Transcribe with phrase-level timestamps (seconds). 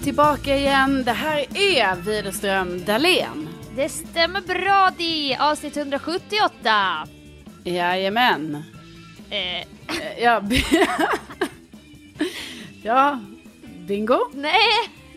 [0.00, 1.04] Är tillbaka igen.
[1.04, 3.48] Det här är Widerström Dahlén.
[3.76, 7.08] Det stämmer bra det, avsnitt 178.
[7.64, 8.64] Jajamän.
[9.30, 10.42] Eh, Eh, Ja,
[12.82, 13.20] ja,
[13.86, 14.18] bingo?
[14.34, 14.52] nej,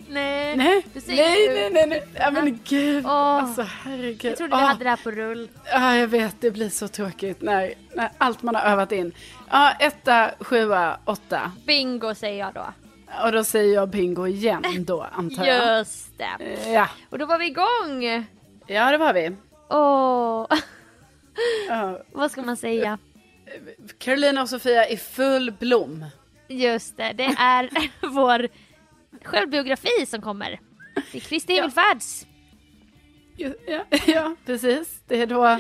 [0.10, 0.56] nej.
[0.58, 2.04] Nej, Du säger nej, nej, nej, nej.
[2.20, 3.06] Ja, men gud.
[3.06, 3.12] Åh.
[3.12, 4.26] Alltså herregud.
[4.26, 4.66] Jag trodde vi Ah.
[4.66, 5.50] hade det här på rull.
[5.66, 9.12] Ja, jag vet, det blir så tråkigt när, när allt man har övat in.
[9.50, 11.52] Ja, etta, sjua, åtta.
[11.66, 12.66] Bingo säger jag då.
[13.26, 15.78] Och då säger jag bingo igen då, antar jag.
[15.78, 16.70] Just det.
[16.72, 18.26] Ja, Och då var vi igång.
[18.68, 19.36] ja det var vi.
[19.70, 20.46] Åh,
[21.68, 22.98] Ja, vad ska man säga?
[23.98, 26.06] Carolina och Sofia i full blom.
[26.48, 27.70] Just det, det är
[28.08, 28.48] vår
[29.24, 30.60] självbiografi som kommer.
[31.12, 32.26] Det är Kristi himmelfärds.
[33.38, 35.02] Ja, ja, ja, precis.
[35.08, 35.58] Det är då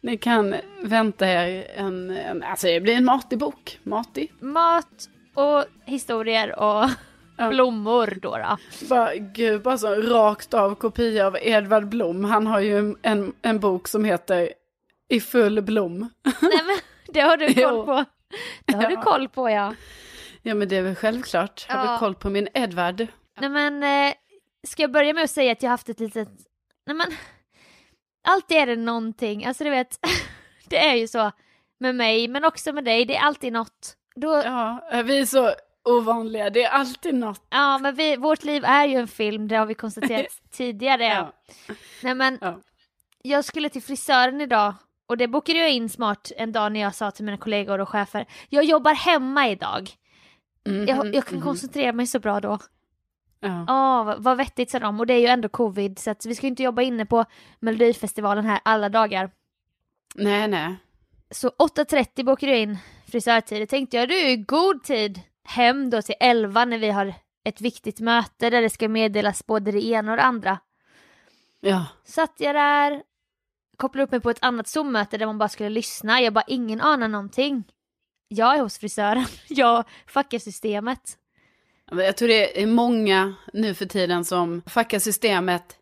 [0.00, 3.78] ni kan vänta er en, en alltså det blir en matig bok.
[3.82, 4.32] Matig.
[4.40, 6.90] Mat och historier och
[7.38, 7.48] Ja.
[7.48, 8.36] blommor då.
[8.36, 8.56] då.
[8.88, 12.24] Bara, gud, bara så rakt av kopia av Edvard Blom.
[12.24, 14.52] Han har ju en, en, bok som heter
[15.08, 15.98] I full blom.
[16.24, 16.78] Nej men
[17.14, 18.04] det har du koll på.
[18.64, 19.02] Det har du Ja.
[19.02, 19.74] koll på ja.
[20.42, 21.66] Ja men det är väl självklart.
[21.68, 21.90] Jag har Ja.
[21.90, 23.06] väl koll på min Edvard.
[23.40, 24.14] Nej men, eh,
[24.66, 26.28] ska jag börja med att säga att jag haft ett litet,
[26.86, 27.06] nej men,
[28.28, 29.98] alltid är det någonting, alltså du vet,
[30.68, 31.30] det är ju så
[31.80, 33.96] med mig men också med dig, det är alltid något.
[34.16, 34.88] Då, ja.
[34.90, 35.52] Ja, vi är så
[35.84, 36.50] ovanliga.
[36.50, 37.46] Det är alltid något.
[37.80, 41.04] men vi, vårt liv är ju en film, det har vi konstaterat tidigare.
[41.04, 41.32] Ja.
[42.02, 42.60] Nej men, Ja.
[43.22, 44.74] jag skulle till frisören idag
[45.06, 47.88] och det bokade jag in smart en dag när jag sa till mina kollegor och
[47.88, 49.90] chefer, jag jobbar hemma idag.
[50.66, 51.44] Mhm, Jag, jag kan mhm.
[51.46, 52.58] koncentrera mig så bra då.
[53.40, 53.64] Ja.
[53.68, 55.00] Ja, vad, vad vettigt sa de.
[55.00, 57.24] Och det är ju ändå covid så vi ska ju inte jobba inne på
[57.60, 59.30] Melodifestivalen här alla dagar.
[60.14, 60.76] Nej, nej.
[61.30, 62.78] Så 8.30 bokade jag in
[63.16, 63.62] frisörtid.
[63.62, 67.14] Det tänkte jag, du är i god tid hem då till 11 när vi har
[67.44, 70.58] ett viktigt möte där det ska meddelas både det ena och det andra.
[71.60, 71.86] Ja.
[72.04, 73.02] Satt jag där,
[73.76, 76.20] kopplade upp mig på ett annat Zoom-möte där man bara skulle lyssna.
[76.20, 77.64] Jag bara, ingen anar någonting.
[78.28, 79.26] Jag är hos frisören.
[79.48, 81.18] Jag fuckar systemet.
[81.90, 85.76] Jag tror det är många nu för tiden som fuckar systemet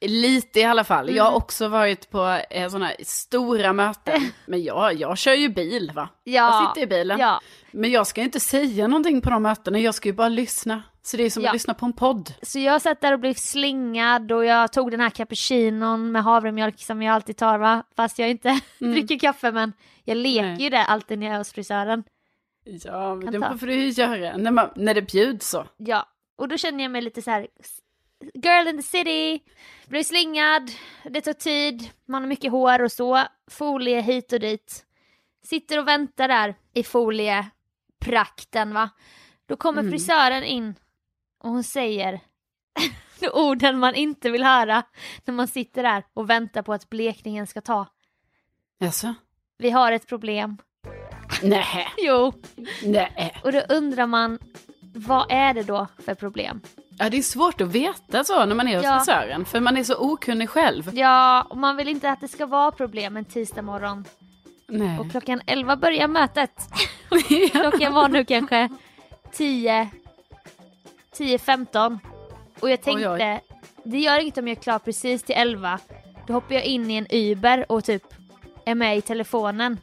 [0.00, 1.10] lite i alla fall.
[1.14, 1.36] Jag har Mm.
[1.42, 4.20] också varit på eh, sådana stora möten.
[4.46, 6.08] Men jag, jag kör ju bil va?
[6.24, 6.32] Ja.
[6.32, 7.18] Jag sitter i bilen.
[7.18, 10.82] Ja, Men jag ska inte säga någonting på de mötena, jag ska ju bara lyssna.
[11.02, 11.48] Så det är som Ja.
[11.48, 12.34] att lyssna på en podd.
[12.42, 16.80] Så jag satt där och blev slingad och jag tog den här cappuccinon med havremjölk
[16.80, 19.72] som jag alltid tar va, fast jag inte dricker kaffe men
[20.04, 20.54] jag leker Mm.
[20.54, 20.62] Nej.
[20.64, 22.04] ju det alltid när jag är hos frisören.
[22.84, 25.66] Ja, men det får du ju göra när, man, när det bjuds så.
[25.76, 26.06] Ja,
[26.38, 27.46] och då känner jag mig lite så här
[28.34, 29.40] girl in the city,
[29.86, 30.70] blev slingad,
[31.04, 34.84] det tar tid, man har mycket hår och så, folie hit och dit.
[35.44, 38.90] Sitter och väntar där i folieprakten va.
[39.46, 39.92] Då kommer Mm.
[39.92, 40.74] frisören in
[41.38, 42.20] och hon säger
[43.20, 44.82] de orden man inte vill höra
[45.24, 47.86] när man sitter där och väntar på att blekningen ska ta.
[48.78, 49.14] Jaså?
[49.58, 50.56] Vi har ett problem.
[51.42, 52.32] Nej, Jo,
[52.84, 53.34] nej.
[53.44, 54.38] och då undrar man
[54.94, 56.60] vad är det då för problem?
[56.98, 58.98] Ja, det är svårt att veta så när man är hos Ja.
[58.98, 59.44] frisören.
[59.44, 60.90] För man är så okunnig själv.
[60.94, 64.04] Ja, och man vill inte att det ska vara problem en tisdag morgon.
[64.68, 64.98] Nej.
[64.98, 66.50] Och klockan 11 börjar mötet.
[67.52, 68.68] klockan var nu kanske
[69.32, 69.88] 10,
[71.16, 71.98] 10-15.
[72.60, 73.40] Och jag tänkte, Oj, oj.
[73.84, 75.78] det gör inget om jag är klar precis till 11.
[76.26, 78.02] Då hoppar jag in i en Uber och typ
[78.66, 79.78] är med i telefonen.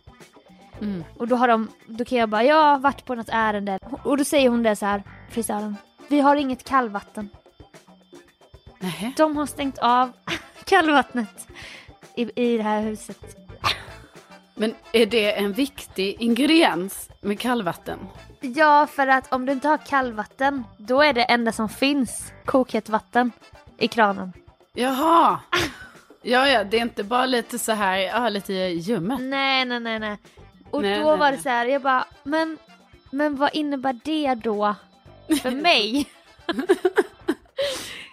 [0.81, 1.03] Mm.
[1.17, 3.79] Och då har de, då kan jag bara, jag har varit på något ärende.
[4.03, 5.75] Och då säger hon det så här, frisören.
[6.07, 7.29] Vi har inget kallvatten.
[8.79, 9.13] Nej.
[9.17, 10.11] De har stängt av
[10.65, 11.47] kallvattnet
[12.15, 13.37] i, i det här huset.
[14.55, 17.99] Men är det en viktig ingrediens med kallvatten?
[18.41, 22.89] Ja, för att om du inte har kallvatten, då är det enda som finns kokhett
[22.89, 23.31] vatten
[23.77, 24.33] i kranen.
[24.73, 25.39] Jaha.
[26.21, 29.19] Ja, ja, det är inte bara lite så här, ja, lite ljummet.
[29.21, 30.17] Nej, nej, nej, nej.
[30.71, 31.43] Och Nej, då nej, var det nej.
[31.43, 32.57] så här, jag bara, men,
[33.11, 34.75] men vad innebär det då
[35.41, 36.09] för mig?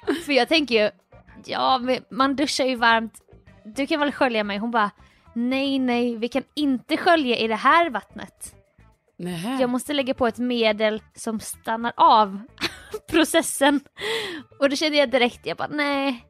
[0.26, 0.90] för jag tänker ju,
[1.44, 1.80] ja,
[2.10, 3.14] man duschar ju varmt,
[3.64, 4.58] du kan väl skölja mig?
[4.58, 4.90] Hon bara,
[5.32, 8.54] nej, nej, vi kan inte skölja i det här vattnet.
[9.18, 9.60] Nej.
[9.60, 12.40] Jag måste lägga på ett medel som stannar av
[13.10, 13.80] processen.
[14.58, 16.26] Och då kände jag direkt, jag bara nej,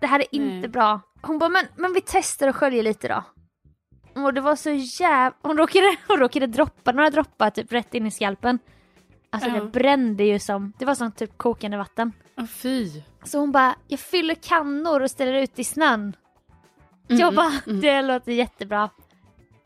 [0.00, 0.68] det här är inte Nej.
[0.68, 1.00] bra.
[1.22, 3.24] Hon bara, men, men vi testar och sköljer lite då.
[4.22, 5.36] Och det var så jävla...
[5.42, 8.58] Hon råkade, hon råkade droppa några droppar typ rätt in i skalpen.
[9.30, 9.54] Alltså Ja.
[9.54, 12.12] det brände ju som, det var som typ kokande vatten.
[12.36, 13.02] Åh, fy.
[13.24, 16.16] Så hon bara, jag fyller kannor och ställer ut i snön.
[17.06, 18.90] jag bara, det låter jättebra.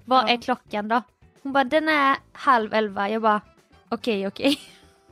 [0.04, 0.34] Vad Mm, Ja.
[0.38, 1.02] är klockan då?
[1.42, 3.08] Hon bara, den är halv elva.
[3.10, 3.40] Jag bara,
[3.88, 4.60] okej okej.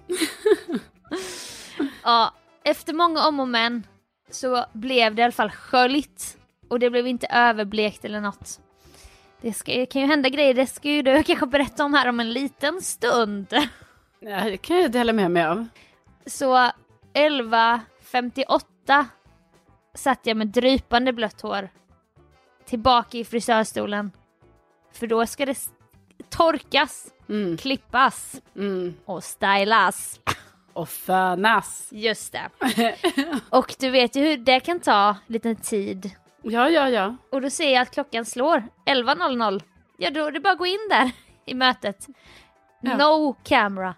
[2.02, 2.34] ja,
[2.64, 3.86] efter många om och men
[4.30, 6.36] så blev det i alla fall sköljt.
[6.68, 8.60] Och det blev inte överblekt eller något.
[9.40, 12.20] Det ska, kan ju hända grejer, det ska ju du kanske berätta om här om
[12.20, 13.46] en liten stund.
[14.24, 15.66] Ja, det kan jag dela med mig av.
[16.26, 16.70] Så
[17.14, 19.04] 11.58
[19.94, 21.68] satt jag med drypande blött hår
[22.64, 24.10] tillbaka i frisörstolen.
[24.92, 25.58] För då ska det
[26.28, 28.94] torkas, Mm, klippas mm.
[29.04, 30.20] och stylas.
[30.72, 31.88] Och fönas.
[31.92, 32.48] Just det.
[33.50, 36.10] Och du vet ju hur det kan ta lite tid.
[36.42, 37.16] Ja, ja, ja.
[37.30, 39.62] Och då ser jag att klockan slår 11.00.
[39.98, 41.10] Ja då är det bara att gå in där
[41.46, 42.06] i mötet.
[42.80, 42.96] Ja.
[42.96, 43.94] No camera,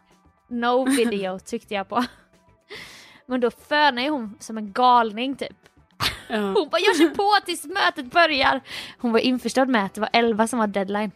[0.48, 2.04] no video tyckte jag på.
[3.26, 5.56] Men då fönar ju hon som en galning typ.
[6.28, 6.36] ja.
[6.54, 8.60] Hon bara jag kör på tills mötet börjar.
[8.98, 11.10] Hon var införstådd med att det var 11 som var deadline.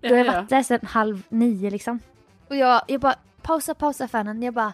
[0.00, 2.00] Då har jag Ja, varit där sedan halv nio liksom.
[2.48, 4.42] Och jag, jag bara pausa, pausa fanen.
[4.42, 4.72] Jag bara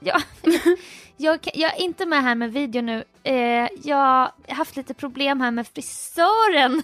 [0.00, 0.20] ja,
[1.16, 3.04] jag, jag är inte med här med video nu.
[3.22, 6.82] Eh, jag har haft lite problem här med frisören.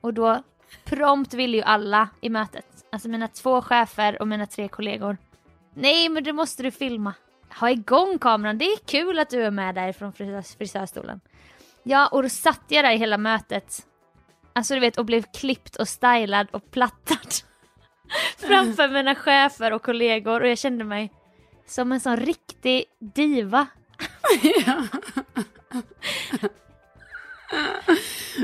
[0.00, 0.42] Och då
[0.84, 2.66] prompt ville ju alla i mötet.
[2.92, 5.16] Alltså mina två chefer och mina tre kollegor.
[5.80, 7.14] Nej men det måste du filma.
[7.60, 11.20] Ha igång kameran, det är kul att du är med där från frisör, frisörstolen.
[11.82, 13.86] Ja och då satt jag där i hela mötet.
[14.52, 17.34] Alltså du vet och blev klippt och stylad och plattad.
[18.36, 21.12] Framför mina chefer och kollegor och jag kände mig
[21.66, 23.66] som en sån riktig diva.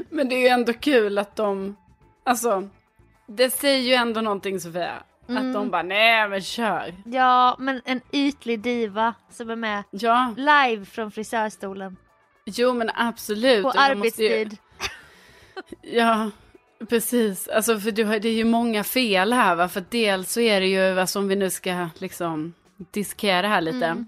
[0.08, 1.76] Men det är ju ändå kul att de,
[2.24, 2.68] alltså,
[3.26, 5.02] det säger ju ändå någonting Sofia.
[5.28, 6.94] Att de bara, nej men kör.
[7.04, 11.96] Ja men en ytlig diva som är med Ja, live från frisörstolen.
[12.44, 13.62] jo men absolut.
[13.62, 14.56] På måste ju- arbetstid.
[15.80, 16.30] Ja,
[16.88, 17.48] precis.
[17.48, 19.68] Alltså för du har, det är ju många fel här va.
[19.68, 22.54] För dels så är det ju, alltså om vi nu ska liksom
[22.92, 23.86] diskera här lite.
[23.86, 24.06] Mm.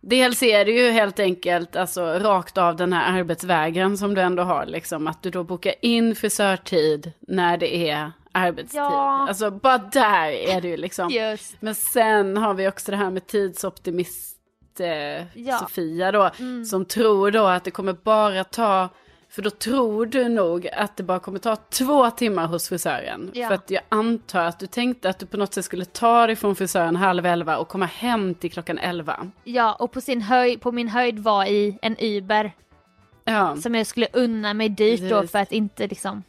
[0.00, 4.42] Dels är det ju helt enkelt alltså rakt av den här arbetsvägen som du ändå
[4.42, 5.06] har liksom.
[5.06, 8.80] Att du då bokar in frisörtid när det är arbetstid.
[8.80, 9.26] Ja.
[9.28, 11.10] Alltså bara där är det ju liksom.
[11.10, 11.62] Just.
[11.62, 14.36] Men sen har vi också det här med tidsoptimist
[14.80, 14.86] eh,
[15.40, 15.58] Ja.
[15.58, 16.30] Sofia då.
[16.70, 18.88] Som tror då att det kommer bara ta,
[19.28, 23.30] för då tror du nog att det bara kommer ta två timmar hos frisören.
[23.34, 23.48] Ja.
[23.48, 26.36] För att jag antar att du tänkte att du på något sätt skulle ta dig
[26.36, 29.30] från frisören halv elva och komma hem till klockan elva.
[29.44, 32.52] Ja och på, sin höjd, på min höjd var i en Uber
[33.28, 36.22] Ja, som jag skulle unna mig dyrt då för att inte liksom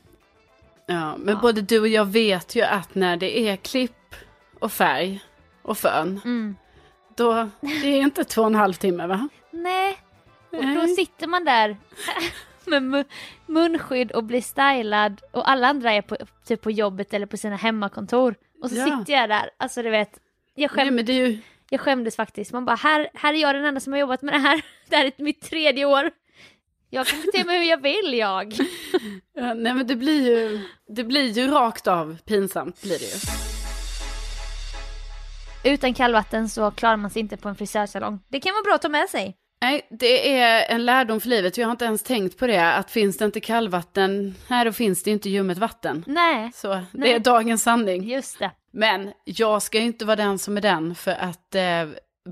[0.88, 1.41] ja, men Ja.
[1.41, 4.15] både du och jag vet ju att när det är klipp
[4.60, 5.20] och färg
[5.62, 6.56] och fön, mm.
[7.17, 9.27] då det är inte två och en halv timme va?
[9.51, 9.98] Nej.
[10.51, 10.96] Och då Nej.
[10.96, 11.77] sitter man där
[12.65, 13.06] med mu-
[13.46, 17.56] munskydd och blir stylad och alla andra är på, typ på jobbet eller på sina
[17.56, 18.36] hemmakontor.
[18.63, 19.00] Och så Ja.
[19.00, 20.20] sitter jag där, alltså du vet.
[20.56, 21.39] Jag, Nej skäm, är ju,
[21.70, 22.53] jag skämdes faktiskt.
[22.53, 24.62] Man bara, här, här är jag den enda som har jobbat med det här.
[24.89, 26.12] Det här är mitt tredje år.
[26.89, 28.53] Jag kan bete mig hur jag vill jag.
[29.39, 30.60] Ja, nej men det blir ju,
[30.96, 33.20] det blir ju rakt av pinsamt blir det ju.
[35.74, 38.20] utan kallvatten så klarar man sig inte på en frisörsalong.
[38.27, 39.36] Det kan vara bra att ta med sig.
[39.62, 41.58] Nej, det är en lärdom för livet.
[41.58, 42.74] Jag har inte ens tänkt på det.
[42.74, 46.03] Att finns det inte kallvatten, nej då finns det inte ljummet vatten.
[46.08, 47.12] Nej, Så det Nej.
[47.13, 48.03] är dagens sanning.
[48.03, 48.51] just det.
[48.74, 51.63] Men jag ska ju inte vara den som är den för att eh,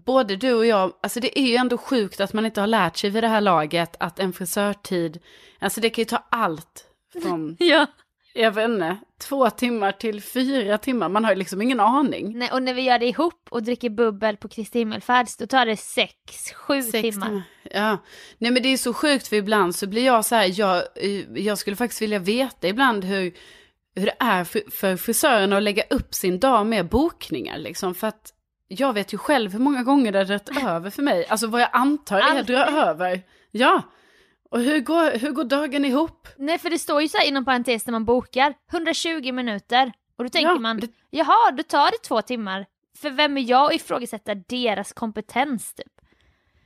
[0.06, 2.98] både du och jag, alltså det är ju ändå sjukt att man inte har lärt
[2.98, 5.20] sig vid det här laget att en frisörtid,
[5.60, 6.86] alltså det kan ju ta allt
[7.22, 7.86] från, Ja.
[8.34, 12.38] jag vet inte, två timmar till fyra timmar, man har ju liksom ingen aning.
[12.40, 15.66] Nej, och när vi gör det ihop och dricker bubbel på Kristi himmelfärds, då tar
[15.66, 17.42] det sex, sju Sex timmar.
[17.72, 17.98] Ja,
[18.38, 20.84] nej men det är så sjukt för ibland så blir jag så här, jag,
[21.36, 23.34] jag skulle faktiskt vilja veta ibland hur,
[23.96, 27.96] hur det är för, för frisören att lägga upp sin dag med bokningar liksom.
[27.96, 28.32] För att
[28.68, 31.26] jag vet ju själv hur många gånger det har dragit över för mig.
[31.28, 32.46] Alltså vad jag antar är Alltid.
[32.46, 33.22] dra över.
[33.52, 33.82] Ja,
[34.50, 36.28] och hur går, hur går dagen ihop?
[36.38, 39.92] Nej, för det står ju så här inom parentes när man bokar, 120 minuter.
[40.18, 42.66] Och då tänker Ja, man, det- jaha, då tar det två timmar.
[42.98, 45.92] För vem är jag att ifrågasätta deras kompetens typ?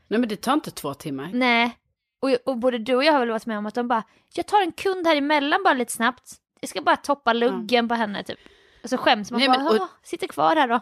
[0.07, 1.29] Nej men det tar inte två timmar.
[1.33, 1.77] Nej.
[2.21, 4.03] Och, och både du och jag har väl varit med om att de bara,
[4.33, 6.31] jag tar en kund här emellan bara lite snabbt.
[6.59, 8.39] Jag ska bara toppa luggen på henne typ.
[8.83, 10.79] Och så skäms man Nej, bara, men- och- "Åh, sitter kvar här då.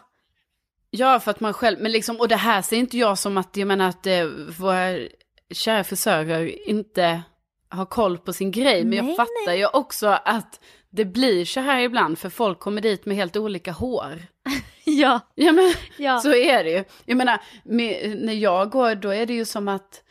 [0.98, 3.58] Ja, för att man själv, men liksom, och det här ser inte jag som att,
[3.58, 4.26] jag menar att eh,
[4.60, 5.00] våra
[5.54, 7.22] kära frisörer inte
[7.70, 11.60] har koll på sin grej, men Nej, jag fattar ju också att det blir så
[11.60, 14.14] här ibland, för folk kommer dit med helt olika hår.
[14.90, 16.20] Ja, Ja, men ja.
[16.20, 16.84] så är det ju.
[17.06, 20.04] Jag menar, med, när jag går, då är det ju som att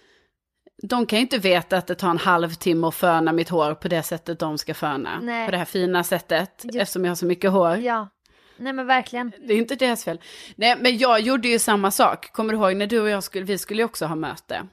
[0.82, 3.88] de kan ju inte veta att det tar en halvtimme att föna mitt hår på
[3.88, 5.20] det sättet de ska föna.
[5.22, 5.46] Nej.
[5.46, 7.76] På det här fina sättet, Just- eftersom jag har så mycket hår.
[7.76, 8.08] ja.
[8.56, 9.32] Nej men verkligen.
[9.46, 10.20] Det är inte deras fel.
[10.56, 12.32] Nej, men jag gjorde ju samma sak.
[12.32, 14.66] Kommer du ihåg när du och jag skulle, vi skulle ju också ha möte.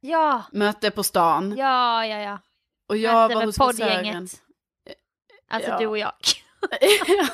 [0.00, 1.54] Ja, Möte på stan.
[1.56, 2.38] ja, ja, ja.
[2.88, 4.42] och jag Möte var med hos poddgänget.
[5.48, 5.78] Alltså Ja.
[5.78, 6.12] du och jag.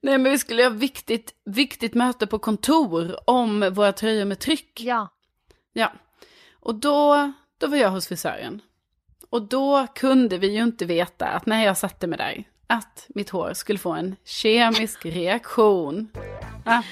[0.00, 4.80] Nej, men vi skulle ha viktigt, viktigt möte på kontor om våra tröjor med tryck.
[4.80, 5.08] Ja.
[5.72, 5.92] Ja.
[6.52, 8.62] Och då, då var jag hos frisören.
[9.30, 13.30] Och då kunde vi ju inte veta att när jag satte mig där, att mitt
[13.30, 16.08] hår skulle få en kemisk reaktion.
[16.64, 16.82] Ah,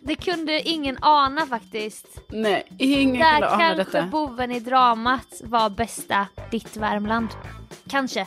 [0.00, 2.06] Det kunde ingen ana faktiskt.
[2.28, 4.06] nej, ingen Där kunde ana kanske detta.
[4.06, 7.28] boven i dramat var bästa ditt Värmland.
[7.88, 8.26] Kanske.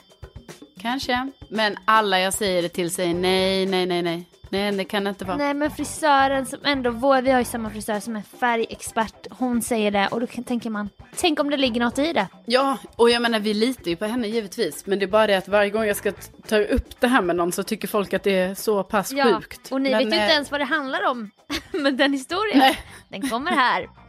[0.82, 1.32] Kanske.
[1.50, 4.26] Men alla jag säger det till säger nej, nej, nej, nej.
[4.50, 5.38] Nej, det kan inte vara.
[5.38, 9.62] Nej men frisören som ändå, vår, vi har ju samma frisör som är färgexpert, hon
[9.62, 12.28] säger det och då tänker man, tänk om det ligger något i det.
[12.46, 14.86] Ja, och jag menar vi litar ju på henne givetvis.
[14.86, 16.12] Men det är bara det att varje gång jag ska
[16.48, 19.26] ta upp det här med någon så tycker folk att det är så pass Ja,
[19.26, 19.72] sjukt.
[19.72, 21.32] och ni Men, vet ju eh, inte ens vad det handlar om.
[21.72, 22.78] men den historien, Nej.
[23.10, 23.90] den kommer här.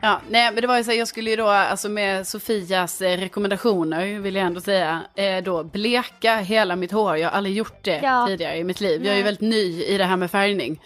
[0.00, 3.00] Ja, nej men det var ju så här, jag skulle ju då, alltså med Sofias
[3.02, 7.16] eh, rekommendationer vill jag ändå säga, eh, då bleka hela mitt hår.
[7.16, 8.26] Jag har aldrig gjort det Ja.
[8.26, 9.04] tidigare i mitt liv.
[9.04, 10.80] Jag är ju väldigt ny i det här med färgning.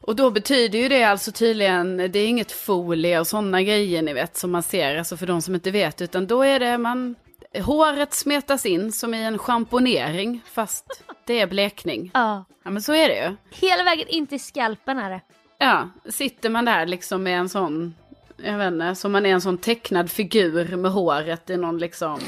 [0.00, 4.12] Och då betyder ju det alltså tydligen, det är inget folie och sådana grejer ni
[4.12, 7.14] vet som man ser, alltså för de som inte vet, utan då är det man,
[7.60, 12.10] håret smetas in som i en schamponering, fast det är blekning.
[12.14, 12.44] Ja.
[12.64, 13.36] Ja men så är det ju.
[13.66, 15.20] Hela vägen in till skalpen är det.
[15.58, 17.94] Ja, sitter man där liksom med en sån,
[18.36, 22.20] jag vet inte, som man är en sån tecknad figur med håret i någon liksom,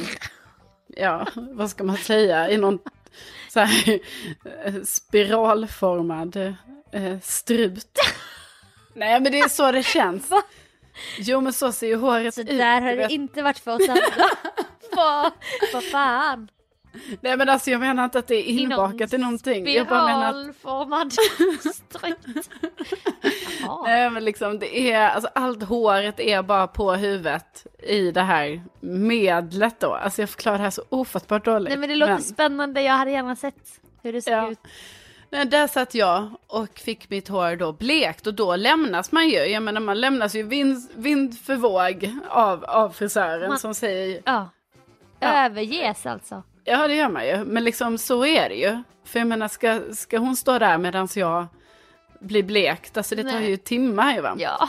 [0.86, 2.78] ja, vad ska man säga, i någon
[3.48, 4.00] så här
[4.64, 6.36] eh, spiralformad
[6.92, 7.98] eh, strut.
[8.94, 10.30] Nej men det är så det känns.
[10.30, 10.42] Va?
[11.18, 12.46] Jo men så ser ju håret Så ut.
[12.46, 13.10] där har det vet.
[13.10, 14.28] inte varit för oss andra.
[15.72, 16.48] Vad fan.
[17.20, 19.68] Nej men alltså jag menar inte att det är inbakat i någonting.
[19.72, 21.12] Jag bara menar att Spiralformad
[21.74, 22.50] strut.
[23.84, 28.62] Nej men liksom det är, alltså allt håret är bara på huvudet i det här
[28.80, 29.94] medlet då.
[29.94, 31.68] Alltså jag förklarar det här så ofattbart dåligt.
[31.68, 34.50] Nej men det låter spännande, jag hade gärna sett hur det såg Ja.
[34.50, 34.58] ut.
[35.30, 39.38] Nej, där satt jag och fick mitt hår då blekt och då lämnas man ju,
[39.38, 44.22] jag menar man lämnas ju vind, vind för våg av, av frisören Man- som säger,
[44.24, 44.48] Ja.
[45.20, 45.44] Ja.
[45.46, 46.42] Överges alltså.
[46.68, 48.82] Ja det gör man ju, men liksom så är det ju.
[49.04, 51.46] För jag menar ska, ska hon stå där medan jag
[52.20, 53.50] blir blekt, alltså det tar Nej.
[53.50, 54.36] ju timmar ju va.
[54.38, 54.68] Ja.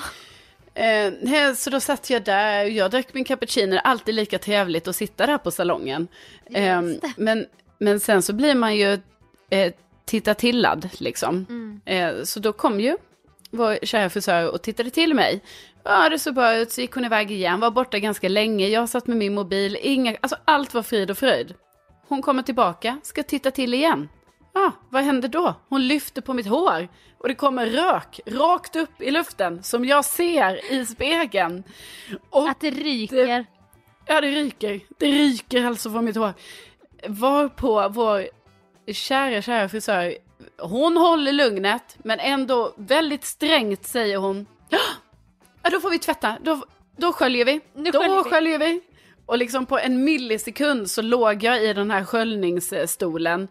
[0.74, 5.25] Eh, så då satt jag där, jag drack min cappuccino, alltid lika trevligt att sitta
[5.25, 6.08] där på salongen.
[6.46, 7.13] Eh, det.
[7.18, 7.46] men,
[7.77, 9.00] men sen så blir man ju
[9.50, 9.74] eh,
[10.06, 11.46] titta tillad liksom.
[11.50, 11.82] Mm.
[11.86, 12.98] Eh, så då kom ju
[13.51, 15.41] vår kära frisör och tittade till mig.
[15.84, 18.89] Ja, det såg bra ut, så gick hon iväg igen, var borta ganska länge, jag
[18.89, 21.53] satt med min mobil, inga, alltså allt var frid och fröjd.
[22.09, 24.09] Hon kommer tillbaka, ska titta till igen.
[24.53, 25.55] Ja, vad hände då?
[25.69, 26.87] Hon lyfter på mitt hår
[27.17, 31.63] och det kommer rök rakt upp i luften som jag ser i spegeln.
[32.29, 33.45] Och Att det ryker.
[34.05, 34.79] ja, det ryker.
[34.97, 36.33] Det ryker alltså från mitt hår.
[37.07, 38.27] Varpå vår
[38.93, 40.13] kära, kära frisör
[40.57, 44.45] hon håller lugnet, men ändå väldigt strängt säger hon,
[45.63, 46.63] ja då får vi tvätta, då,
[46.97, 48.81] då sköljer vi, Nu då sköljer vi." sköljer vi.
[49.29, 53.48] Och liksom på en millisekund så låg jag i den här sköljningsstolen.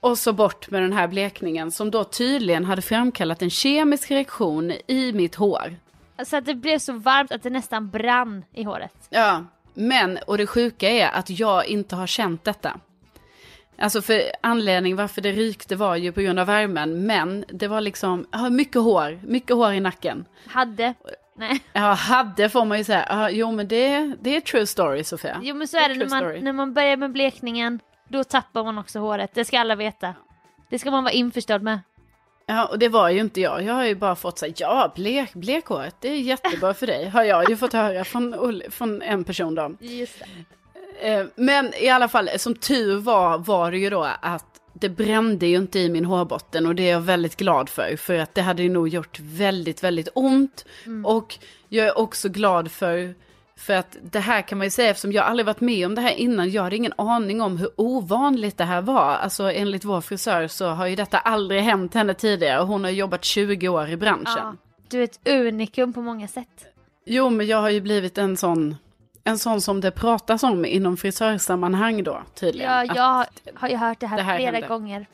[0.00, 4.72] Och så bort med den här blekningen som då tydligen hade framkallat en kemisk reaktion
[4.86, 5.76] i mitt hår.
[6.24, 8.92] Så att det blev så varmt att det nästan brann i håret.
[9.10, 12.80] Ja, men och det sjuka är att jag inte har känt detta.
[13.78, 17.80] Alltså för anledningen varför det rykte var ju på grund av värmen, men det var
[17.80, 20.24] liksom, mycket hår, mycket hår i nacken.
[20.46, 20.94] Hade.
[21.36, 21.60] Nej.
[21.72, 25.40] Ja, hade får man ju säga, jo men det, det är true story Sofia.
[25.42, 26.34] Jo men så är det när True story.
[26.34, 29.30] man, när man börjar med blekningen, då tappar man också håret.
[29.34, 30.14] Det ska alla veta.
[30.70, 31.80] Det ska man vara införstådd med.
[32.46, 33.62] Ja, och det var ju inte jag.
[33.62, 37.22] Jag har ju bara fått säga, ja, blek, blekhåret, det är jättebra för dig, har
[37.22, 39.74] jag ju fått höra från, från en person då.
[39.80, 40.18] Just
[41.00, 41.08] det.
[41.12, 45.46] Eh, Men i alla fall, som tur var, var det ju då att det brände
[45.46, 47.96] ju inte i min hårbotten och det är jag väldigt glad för.
[47.96, 50.64] För att det hade ju nog gjort väldigt, väldigt ont.
[51.04, 51.38] Och
[51.68, 53.14] jag är också glad för,
[53.56, 56.00] för att det här kan man ju säga, eftersom jag aldrig varit med om det
[56.00, 59.14] här innan, jag hade ingen aning om hur ovanligt det här var.
[59.14, 62.90] Alltså enligt vår frisör så har ju detta aldrig hänt henne tidigare och hon har
[62.90, 64.24] jobbat 20 år i branschen.
[64.36, 64.56] Ja.
[64.88, 66.66] Du är ett unikum på många sätt.
[67.06, 68.76] Jo, men jag har ju blivit en sån,
[69.24, 72.72] en sån som det pratas om inom frisörsammanhang då, tydligen.
[72.72, 73.26] Ja, jag
[73.60, 74.68] har ju hört det här, det här flera hände.
[74.68, 75.06] gånger.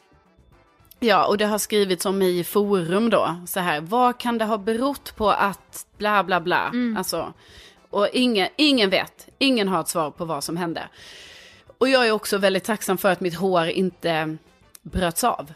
[1.00, 4.58] Ja, och det har skrivits om i forum då, så här, vad kan det ha
[4.58, 6.96] berott på att bla bla bla, Mm.
[6.96, 7.32] alltså,
[7.90, 10.88] och ingen, ingen vet, ingen har ett svar på vad som hände.
[11.78, 14.36] Och jag är också väldigt tacksam för att mitt hår inte
[14.82, 15.52] bröts av.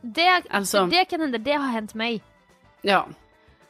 [0.00, 2.22] Det, Alltså- det kan hända, det har hänt mig.
[2.82, 3.06] Ja,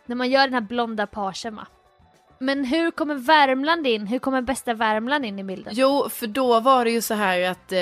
[0.07, 1.67] När man gör den här blonda pagen va.
[2.45, 4.07] Men hur kommer Värmland in?
[4.07, 5.73] Hur kommer bästa Värmland in i bilden?
[5.77, 7.79] jo, för då var det ju så här att eh,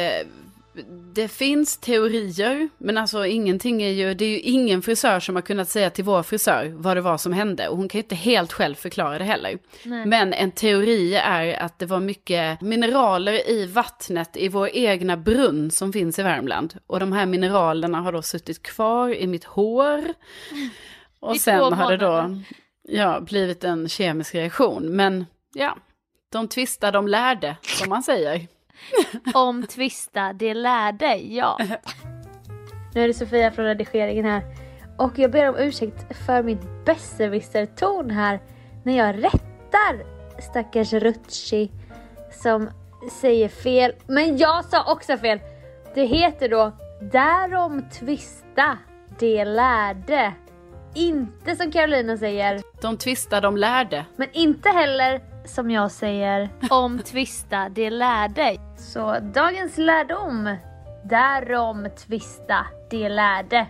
[1.12, 5.42] det finns teorier, men alltså ingenting är ju, det är ju ingen frisör som har
[5.42, 7.68] kunnat säga till vår frisör vad det var som hände.
[7.68, 9.58] Och hon kan ju inte helt själv förklara det heller.
[9.84, 10.06] Nej.
[10.06, 15.70] Men en teori är att det var mycket mineraler i vattnet i vår egna brunn
[15.70, 16.74] som finns i Värmland.
[16.86, 20.04] Och de här mineralerna har då suttit kvar i mitt hår.
[21.20, 22.36] Och sen har det då
[22.88, 24.96] ja, blivit en kemisk reaktion.
[24.96, 25.76] Men ja,
[26.32, 28.46] de tvistar, de lärde, som man säger.
[29.34, 31.58] Om tvista, det lärde, ja.
[32.94, 34.42] Nu är det Sofia från redigeringen här.
[34.98, 38.40] Och jag ber om ursäkt för min besserwisser-ton här
[38.84, 40.04] när jag rättar
[40.50, 41.70] stackars Rutschi
[42.42, 42.70] som
[43.20, 43.92] säger fel.
[44.06, 45.40] Men jag sa också fel!
[45.94, 46.72] Det heter då
[47.12, 48.78] Därom tvista,
[49.18, 50.32] det lärde.
[50.94, 54.06] Inte som Carolina säger, De tvistar, de lärde.
[54.16, 58.56] men inte heller som jag säger om tvista det lärde.
[58.78, 60.56] Så dagens lärdom.
[61.04, 63.66] Därom tvista det lärde.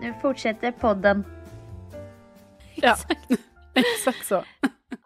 [0.00, 1.24] Nu fortsätter podden.
[2.74, 2.96] Ja,
[3.74, 4.44] exakt så.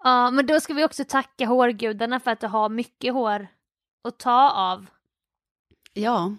[0.02, 3.46] Ja, men då ska vi också tacka hårgudarna för att du har mycket hår
[4.09, 4.87] att ta av.
[5.92, 6.35] Ja,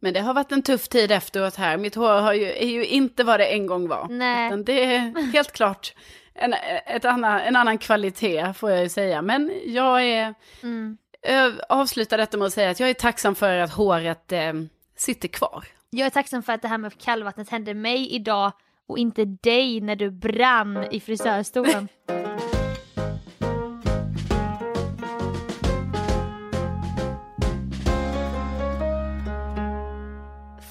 [0.00, 1.76] men det har varit en tuff tid efteråt här.
[1.76, 4.06] Mitt hår har ju, är ju inte vad det en gång var.
[4.10, 4.46] Nej.
[4.46, 5.94] Utan det är helt klart
[6.34, 6.54] en,
[6.86, 9.22] ett annan, en annan kvalitet får jag ju säga.
[9.22, 10.96] Men jag är, Mm.
[11.26, 14.52] ö, avslutar detta med att säga att jag är tacksam för att håret eh,
[14.96, 15.64] sitter kvar.
[15.90, 18.52] Jag är tacksam för att det här med kallvattnet hände mig idag
[18.88, 21.88] och inte dig när du brann i frisörstolen.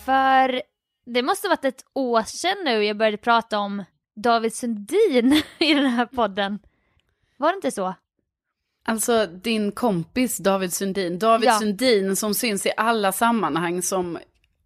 [0.10, 0.62] För
[1.06, 3.84] det måste ha varit ett år sedan nu jag började prata om
[4.16, 6.60] David Sundin i den här podden.
[7.38, 7.94] Var det inte så?
[8.86, 11.60] Alltså din kompis David Sundin, David Ja.
[11.60, 14.18] Sundin som syns i alla sammanhang som,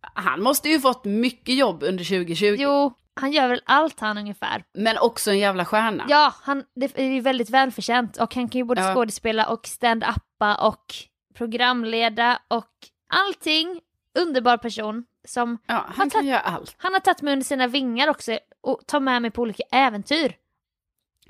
[0.02, 2.56] han måste ju fått mycket jobb under 2020.
[2.60, 4.64] Jo, han gör väl allt han ungefär.
[4.74, 6.06] Men också en jävla stjärna.
[6.10, 8.94] Ja, han, det är ju väldigt välförtjänt och han kan ju både Ja.
[8.94, 10.86] skådespela och stand-uppa och
[11.34, 12.72] programleda och
[13.10, 13.82] allting.
[14.20, 16.76] Underbar person som Ja, Han han kan göra allt.
[16.78, 20.36] han har tagit mig under sina vingar också och tar med mig på olika äventyr.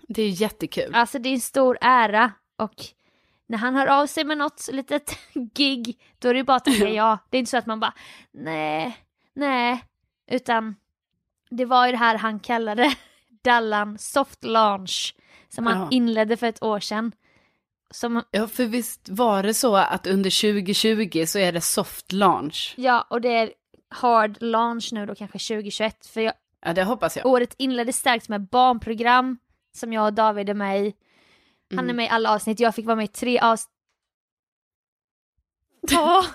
[0.08, 0.96] Det är jättekul.
[0.96, 2.74] Alltså det är en stor ära och
[3.48, 5.18] när han hör av sig med något litet
[5.54, 7.18] gig då är det ju bara att tacka ja.
[7.30, 7.94] Det är inte så att man bara
[8.32, 8.98] nej,
[9.34, 9.84] nej,
[10.32, 10.76] utan
[11.50, 12.96] det var ju det här han kallade
[13.44, 15.16] Dallan soft launch
[15.50, 15.88] som han Ja.
[15.92, 17.12] inledde för ett år sedan.
[17.92, 22.74] Som, Ja, för visst var det så att under 2020 så är det soft launch.
[22.78, 23.54] ja, och det är
[23.94, 26.34] hard launch nu då kanske 2021 för jag,
[26.66, 27.26] Ja, det hoppas jag.
[27.26, 29.38] året inleddes starkt med barnprogram
[29.76, 30.94] som jag och David är med i.
[31.70, 31.96] Han är Mm.
[31.96, 33.70] med i alla avsnitt, jag fick vara med i tre avsnitt.
[35.92, 36.26] Ja,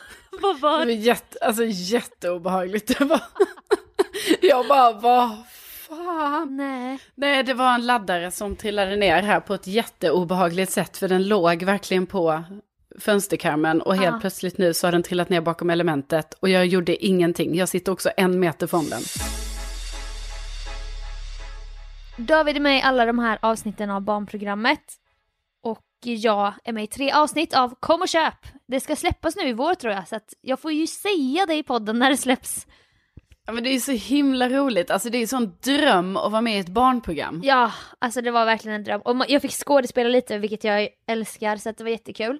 [0.42, 0.92] vad Det var det?
[0.92, 2.98] jätte, alltså jätteobehagligt.
[2.98, 3.20] Det var...
[4.42, 5.46] Jag bara, vad
[5.88, 6.56] fan.
[6.56, 6.98] Nej.
[7.14, 10.96] Nej, det var en laddare som trillade ner här på ett jätteobehagligt sätt.
[10.96, 12.42] För den låg verkligen på
[13.00, 13.82] fönsterkarmen.
[13.82, 14.20] Och helt Ah.
[14.20, 16.34] plötsligt nu så har den trillat ner bakom elementet.
[16.40, 17.54] Och jag gjorde ingenting.
[17.56, 19.02] Jag sitter också en meter från den.
[22.16, 24.80] David är med i alla de här avsnitten av barnprogrammet.
[25.62, 28.34] Och jag är med i tre avsnitt av Kom och köp.
[28.68, 31.54] Det ska släppas nu i vår tror jag, så att jag får ju säga det
[31.54, 32.66] i podden när det släpps.
[33.46, 34.90] Ja, men det är så himla roligt.
[34.90, 37.40] Alltså det är en sån dröm att vara med i ett barnprogram.
[37.44, 39.00] Ja, alltså det var verkligen en dröm.
[39.00, 42.38] Och jag fick skådespela lite, vilket jag älskar, så att det var jättekul.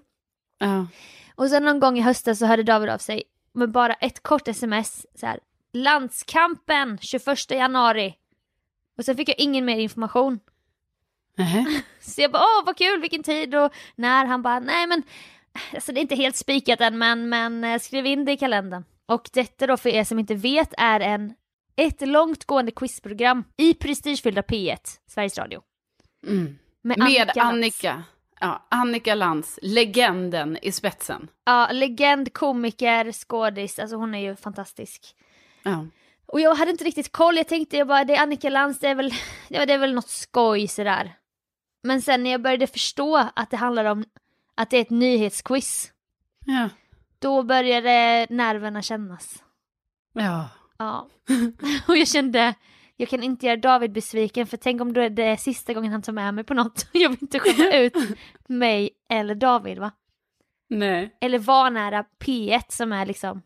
[0.59, 0.87] Ja.
[1.35, 4.49] Och sen någon gång i höstas så hörde David av sig med bara ett kort
[4.49, 5.41] sms så här.
[5.73, 8.15] Landskampen 21 januari.
[8.99, 10.41] Och sen fick jag ingen mer information.
[11.37, 11.83] Nähä.
[12.01, 14.27] Så jag bara åh vad kul, vilken tid och när.
[14.27, 15.03] Han bara nej men
[15.75, 18.85] alltså det är inte helt spikat än men, men eh, skriv in det i kalendern.
[19.07, 21.35] Och detta då för er som inte vet är en
[21.77, 25.63] ett långtgående quizprogram i prestigefyllda P1, Sveriges Radio.
[26.27, 26.59] Mm.
[26.83, 27.39] Med, Med Annika Lantz.
[27.39, 28.03] Annika.
[28.41, 31.29] Ja, Annika Lantz, legenden i spetsen.
[31.45, 35.15] Ja, legend, komiker, skådis, alltså hon är ju fantastisk.
[35.63, 35.87] Ja.
[36.27, 38.89] Och jag hade inte riktigt koll, jag tänkte jag bara det är Annika Lantz, det
[38.89, 39.13] är väl,
[39.49, 41.13] ja, det är väl något skoj sådär.
[41.83, 44.05] Men sen när jag började förstå att det handlar om
[44.55, 45.93] att det är ett nyhetsquiz,
[46.47, 46.69] Ja.
[47.19, 49.43] då började nerverna kännas.
[50.13, 50.49] Ja.
[50.79, 51.09] Ja.
[51.89, 52.55] Och jag kände,
[53.01, 56.13] jag kan inte göra David besviken för tänk om det är sista gången han tar
[56.13, 56.87] med mig på något.
[56.93, 57.95] Jag vill inte skämma ut
[58.49, 59.91] mig eller David va?
[60.69, 61.17] Nej.
[61.21, 63.43] Eller vanära P1 som är liksom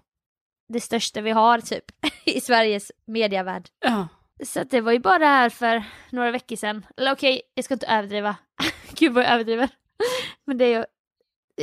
[0.69, 1.85] det största vi har typ
[2.25, 3.69] i Sveriges mediavärld.
[3.81, 4.09] Ja.
[4.45, 6.87] Så att det var ju bara här för några veckor sedan.
[6.97, 8.37] Eller okej, jag ska inte överdriva.
[8.99, 9.69] Gud vad jag överdriver.
[10.45, 10.85] Men det är ju...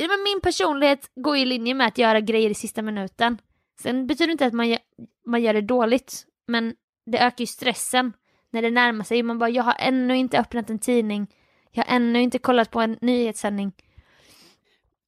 [0.07, 3.37] Men min personlighet går i linje med att göra grejer i sista minuten.
[3.81, 4.79] Sen betyder det inte att man gör,
[5.25, 6.25] man gör det dåligt.
[6.47, 6.75] Men
[7.11, 8.13] det ökar ju stressen
[8.51, 9.23] när det närmar sig.
[9.23, 11.27] Man bara, jag har ännu inte öppnat en tidning.
[11.71, 13.73] Jag har ännu inte kollat på en nyhetssändning.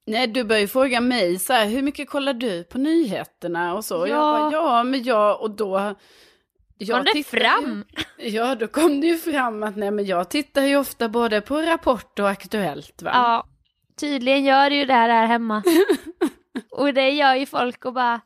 [0.06, 3.86] Nej, du börjar ju fråga mig så här, hur mycket kollar du på nyheterna och
[3.86, 3.96] så?
[3.96, 4.08] Ja.
[4.08, 5.96] Jag bara, ja, men jag, och då...
[6.78, 7.86] Jag Kom det fram?
[8.20, 11.42] Ju, ja, då kom det ju fram att nej, men jag tittar ju ofta både
[11.42, 13.12] på Rapport och Aktuellt, va?
[13.14, 13.48] Ja,
[14.00, 15.64] tydligen gör det ju det här, här hemma.
[16.72, 18.22] och det gör ju folk och bara,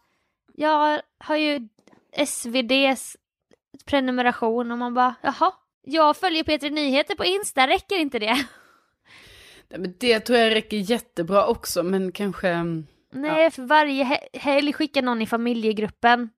[0.54, 1.68] jag har ju
[2.12, 3.18] SVDs
[3.86, 8.34] prenumeration och man bara, jaha, jag följer Peter Nyheter på Insta, räcker inte det?
[9.70, 12.50] Nej, men det tror jag räcker jättebra också, men kanske...
[12.50, 16.30] mm, Nej, för varje he- helg skickar någon i familjegruppen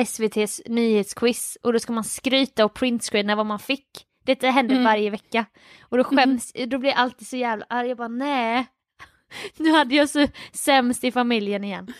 [0.00, 3.88] SVTs nyhetsquiz och då ska man skryta och printscreena vad man fick.
[4.24, 4.84] Detta händer Mm.
[4.84, 5.44] varje vecka.
[5.80, 7.88] Och då skäms, då blir jag alltid så jävla arg.
[7.88, 8.66] Jag bara nej.
[9.56, 11.92] Nu hade jag så sämst i familjen igen.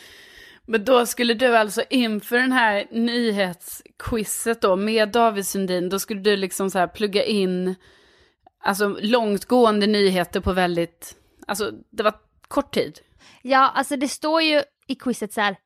[0.68, 6.20] Men då skulle du alltså inför den här nyhetsquizet då med David Sundin, då skulle
[6.20, 7.74] du liksom så här plugga in
[8.58, 12.14] alltså långtgående nyheter på väldigt, alltså det var
[12.48, 12.98] kort tid.
[13.42, 15.56] Ja, alltså det står ju i quizet så här.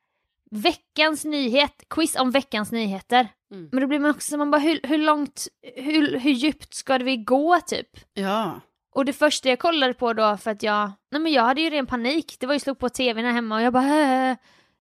[0.50, 3.28] Veckans nyhet, quiz om veckans nyheter.
[3.52, 3.68] Mm.
[3.72, 6.98] Men då blir man också så man bara hur, hur långt, hur, hur djupt ska
[6.98, 7.88] vi gå typ?
[8.14, 8.60] Ja.
[8.94, 11.70] Och det första jag kollade på då för att jag, nej men jag hade ju
[11.70, 12.36] ren panik.
[12.40, 14.36] Det var ju slog på tvn här hemma och jag bara äh,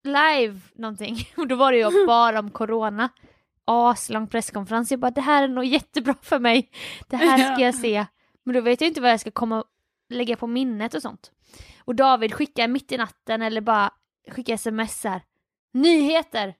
[0.03, 1.17] live någonting.
[1.37, 3.09] Och då var det ju bara om corona.
[3.65, 4.91] Aslång presskonferens.
[4.91, 6.69] Jag bara det här är nog jättebra för mig.
[7.07, 8.05] Det här ska jag se.
[8.43, 9.63] Men då vet jag inte vad jag ska komma
[10.09, 11.31] lägga på minnet och sånt.
[11.85, 13.91] Och David skickar mitt i natten eller bara
[14.31, 15.21] skickar sms här.
[15.73, 16.55] Nyheter!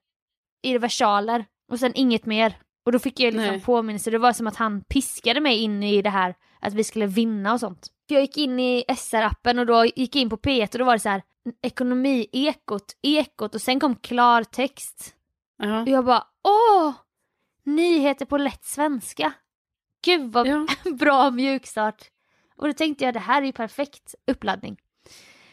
[0.62, 1.46] I versaler.
[1.72, 2.58] Och sen inget mer.
[2.86, 3.62] Och då fick jag liksom Nej.
[3.62, 4.12] påminnelse.
[4.12, 7.54] Det var som att han piskade mig in i det här att vi skulle vinna
[7.54, 7.88] och sånt.
[8.08, 10.86] För jag gick in i SR-appen och då gick jag in på P1 och då
[10.86, 11.22] var det så här
[11.62, 15.16] ekonomi-ekot, ekot och sen kom klartext.
[15.58, 15.82] Ja.
[15.82, 16.94] Och jag bara åh!
[17.66, 19.34] Nyheter på lätt svenska.
[20.06, 20.68] Gud vad Ja.
[21.00, 22.04] bra mjukstart.
[22.58, 24.78] Och då tänkte jag det här är ju perfekt uppladdning.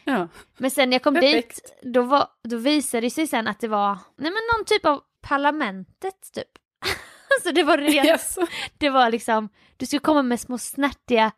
[0.03, 0.27] ja.
[0.57, 1.55] Men sen när jag kom Perfekt.
[1.55, 4.85] dit, då, var, då visade det sig sen att det var nej men någon typ
[4.85, 6.47] av parlamentet typ.
[7.37, 8.47] alltså det var rent, Jaså?
[8.77, 11.31] det var liksom, du skulle komma med små snärtiga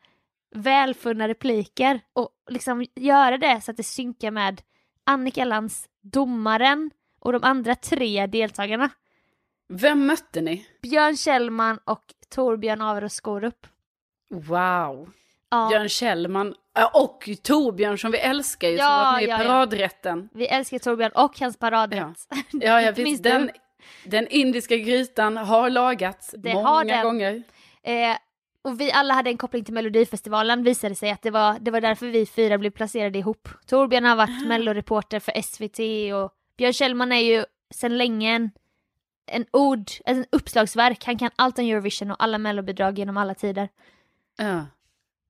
[0.56, 4.62] välfunna repliker och liksom göra det så att det synkar med
[5.06, 8.90] Annika Lantz, domaren och de andra tre deltagarna.
[9.70, 10.66] Vem mötte ni?
[10.82, 13.68] Björn Kjellman och Torbjörn Averås Skorup.
[14.30, 15.10] Wow.
[15.50, 19.28] Ja, Björn Kjellman ja, och Torbjörn som vi älskar ju, som Ja, var med i
[19.28, 19.44] ja, ja.
[19.48, 20.30] paradrätten.
[20.34, 22.28] vi älskar Torbjörn och hans paradrätt.
[22.52, 23.24] Ja, ja Minns visst.
[23.24, 23.52] Den,
[24.06, 27.04] den indiska grytan har lagats Det många har den.
[27.04, 27.44] gånger.
[27.84, 28.18] Eh,
[28.64, 31.82] och vi alla hade en koppling till Melodifestivalen visade sig att det var, det var
[31.82, 33.50] därför vi fyra blev placerade ihop.
[33.66, 35.80] Torbjörn har varit melloreporter för SVT
[36.16, 38.52] och Björn Kjellman är ju sedan länge en,
[39.26, 41.06] en ord, en uppslagsverk.
[41.06, 43.70] Han kan allt om Eurovision och alla mellobidrag genom alla tider.
[44.38, 44.66] Ja.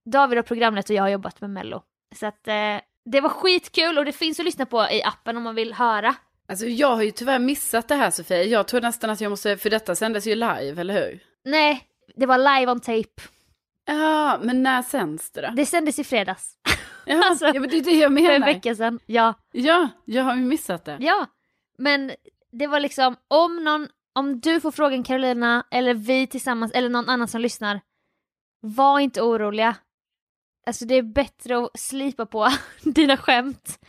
[0.06, 1.84] David har programmet och jag har jobbat med mello.
[2.15, 5.43] Så att eh, det var skitkul och det finns att lyssna på i appen om
[5.43, 6.15] man vill höra.
[6.48, 8.43] Alltså jag har ju tyvärr missat det här Sofie.
[8.43, 11.19] Jag tror nästan att jag måste, för detta sändes ju live, eller hur?
[11.43, 13.21] Nej, det var live on tape.
[13.86, 15.49] Ja, men när sänds det då?
[15.56, 16.58] Det sändes i fredags.
[17.06, 18.47] Ja, alltså, ja men det är det jag För en menar.
[18.47, 18.99] vecka sedan.
[19.06, 19.34] Ja.
[19.52, 20.97] Ja, jag har ju missat det.
[20.99, 21.26] Ja,
[21.78, 22.12] men
[22.52, 27.10] det var liksom om någon, om du får frågan Carolina eller vi tillsammans eller någon
[27.10, 27.82] annan som lyssnar,
[28.60, 29.76] var inte oroliga.
[30.65, 32.49] Alltså det är bättre att slipa på
[32.84, 33.80] dina skämt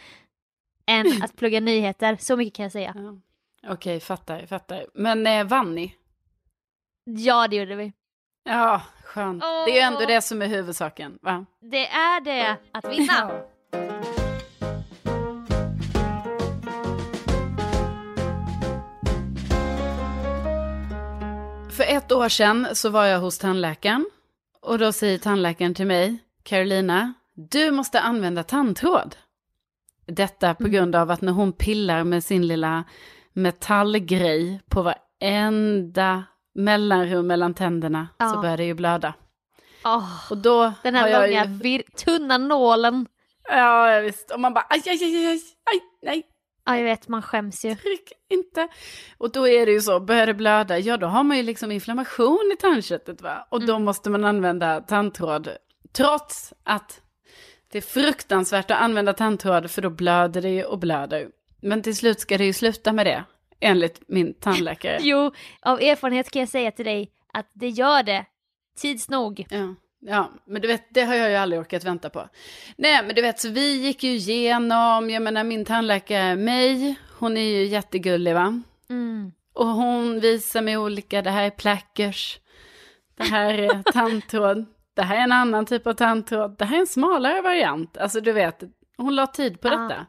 [0.86, 2.94] än att plugga nyheter, så mycket kan jag säga.
[2.96, 3.72] Ja.
[3.72, 4.86] Okej, fattar, fattar.
[4.94, 5.94] Men eh, vann ni?
[7.04, 7.92] Ja, det gjorde vi.
[8.46, 9.42] Ja, skönt.
[9.42, 11.46] Det är ju ändå det som är huvudsaken, va?
[11.60, 13.30] Det är det, att vinna.
[21.70, 24.06] För ett år sedan så var jag hos tandläkaren.
[24.60, 29.16] Och då säger tandläkaren till mig, Carolina, du måste använda tandtråd.
[30.06, 32.84] Detta på grund av att när hon pillar med sin lilla
[33.32, 38.40] metallgrej på varenda mellanrum mellan tänderna så Ja.
[38.42, 39.14] börjar det ju blöda.
[39.84, 41.50] Åh, Och då den här långa, ju...
[41.50, 43.06] vir- tunna nålen.
[43.48, 44.30] Ja, visst.
[44.30, 45.40] Och man bara, aj, aj, aj, aj,
[45.72, 46.22] aj, nej,
[46.66, 47.74] Ja, jag vet, man skäms ju.
[47.74, 48.68] tryck inte.
[49.18, 51.72] Och då är det ju så, börjar det blöda, ja då har man ju liksom
[51.72, 53.46] inflammation i tandköttet va.
[53.50, 55.48] Och då måste man använda tandtråd.
[55.92, 57.00] Trots att
[57.72, 61.28] det är fruktansvärt att använda tandtråd för då blöder det ju och blöder.
[61.62, 63.24] Men till slut ska det ju sluta med det,
[63.64, 64.98] enligt min tandläkare.
[65.00, 68.24] Jo, av erfarenhet kan jag säga till dig att det gör det
[68.78, 69.46] tids nog.
[69.50, 72.28] Ja, ja, men du vet, det har jag ju aldrig orkat vänta på.
[72.76, 77.36] Nej, men du vet, så vi gick ju igenom, jag menar min tandläkare mig, hon
[77.36, 78.62] är ju jättegullig va?
[78.90, 79.32] Mm.
[79.54, 82.38] Och hon visar mig olika, det här är plackers,
[83.16, 86.80] det här är tandtråd, det här är en annan typ av tandtråd, det här är
[86.80, 87.96] en smalare variant.
[87.96, 88.62] Alltså du vet,
[88.96, 89.76] hon la tid på Ja.
[89.76, 90.06] detta.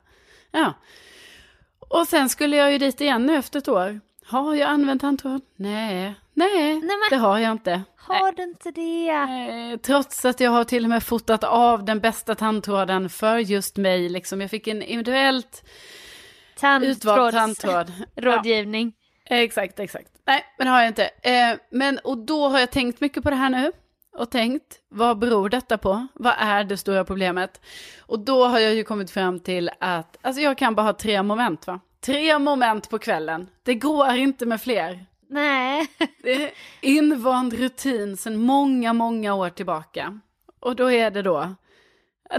[0.51, 0.73] Ja.
[1.89, 3.99] Och sen skulle jag ju dit igen nu efter ett år.
[4.25, 5.41] Har jag använt tandtråd?
[5.55, 7.81] Nej, nej, men- det har jag inte.
[7.97, 9.09] Har du inte det?
[9.73, 13.77] Eh, Trots att jag har till och med fotat av den bästa tandtråden för just
[13.77, 14.09] mig.
[14.09, 14.41] Liksom.
[14.41, 15.63] Jag fick en individuellt
[16.83, 17.91] utvald tandtråd.
[18.15, 18.93] Rådgivning.
[19.29, 20.07] Ja, exakt, exakt.
[20.27, 21.05] Nej, men det har jag inte.
[21.05, 23.71] Eh, men, och då har jag tänkt mycket på det här nu.
[24.17, 26.07] Och tänkt, vad beror detta på?
[26.13, 27.61] Vad är det stora problemet?
[27.99, 31.23] Och då har jag ju kommit fram till att, alltså jag kan bara ha tre
[31.23, 31.79] moment va?
[32.01, 33.49] Tre moment på kvällen.
[33.63, 35.05] Det går inte med fler.
[35.29, 35.87] Nej.
[36.23, 36.51] Det är
[36.81, 40.19] invand rutin sedan många, många år tillbaka.
[40.59, 41.55] Och då är det då,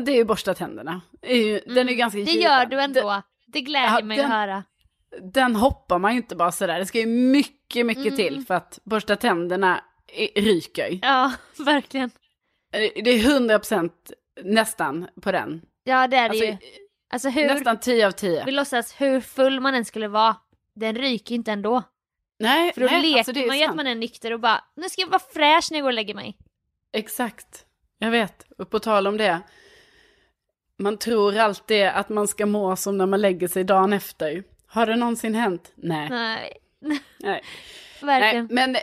[0.00, 1.00] det är ju borsta tänderna.
[1.20, 2.26] Det är ju, Den är ju ganska Mm.
[2.26, 2.50] Det given.
[2.52, 3.22] gör du ändå.
[3.46, 4.62] Det glädjer Ja, mig den- att höra.
[5.22, 6.78] Den, hoppar man ju inte bara sådär.
[6.78, 8.16] Det ska ju mycket, mycket Mm.
[8.16, 9.80] till för att borsta tänderna
[10.36, 10.98] ryker.
[11.02, 12.10] Ja, verkligen.
[12.70, 13.90] Det är 100%
[14.44, 15.62] nästan på den.
[15.84, 16.56] Ja, det är det Alltså, ju.
[17.12, 18.44] Alltså hur, nästan 10 av 10.
[18.44, 20.36] vi låtsas hur full man än skulle vara,
[20.74, 21.82] den ryker inte ändå.
[22.38, 24.40] Nej, För då nej, leker alltså det är man ju att man är nykter och
[24.40, 26.36] bara, nu ska jag vara fräsch när jag går och lägger mig.
[26.92, 27.64] Exakt.
[27.98, 28.46] Jag vet.
[28.58, 29.40] Och på tal om det.
[30.78, 34.44] Man tror alltid att man ska må som när man lägger sig dagen efter.
[34.66, 35.72] Har det någonsin hänt?
[35.74, 36.08] Nej.
[36.10, 37.00] Nej, Nej.
[37.20, 37.42] Nej
[38.02, 38.48] verkligen.
[38.50, 38.76] men,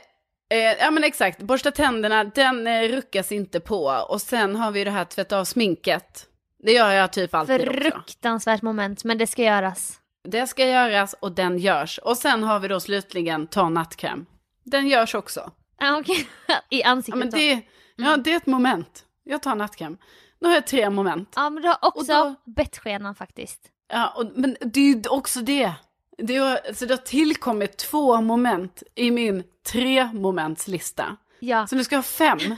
[0.49, 1.39] eh, ja men exakt.
[1.41, 3.85] Borsta tänderna, den eh, ruckas inte på.
[4.09, 6.25] Och sen har vi det här tvätta av sminket.
[6.63, 7.81] Det gör jag typ alltid också.
[7.81, 9.99] Fruktansvärt moment, men det ska göras.
[10.23, 11.97] Det ska göras och den görs.
[11.97, 14.25] Och sen har vi då slutligen ta nattkräm.
[14.63, 15.51] Den görs också.
[15.79, 16.27] Ja, okej.
[16.69, 17.37] I Ja, ansiktet men då.
[17.37, 17.61] det,
[17.95, 19.05] ja, det är ett moment.
[19.23, 19.97] Jag tar nattkräm.
[20.41, 21.33] Nu har jag tre moment.
[21.35, 22.05] Ja, men du har också Och
[22.45, 23.59] då- bettskenan faktiskt.
[23.93, 25.71] Ja, och, men det är ju också det.
[26.17, 31.17] Det har, så det har tillkommit två moment i min tre momentslista.
[31.39, 32.55] Ja, Så nu ska jag ha fem.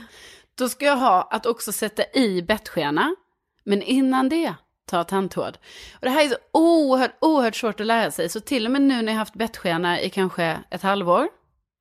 [0.54, 3.16] Då ska jag ha att också sätta i bettskena.
[3.64, 4.54] Men innan det,
[4.86, 5.58] ta tandtråd.
[5.94, 8.28] Och det här är så oerhört, oerhört svårt att lära sig.
[8.28, 11.28] Så till och med nu när jag haft bettskena i kanske ett halvår,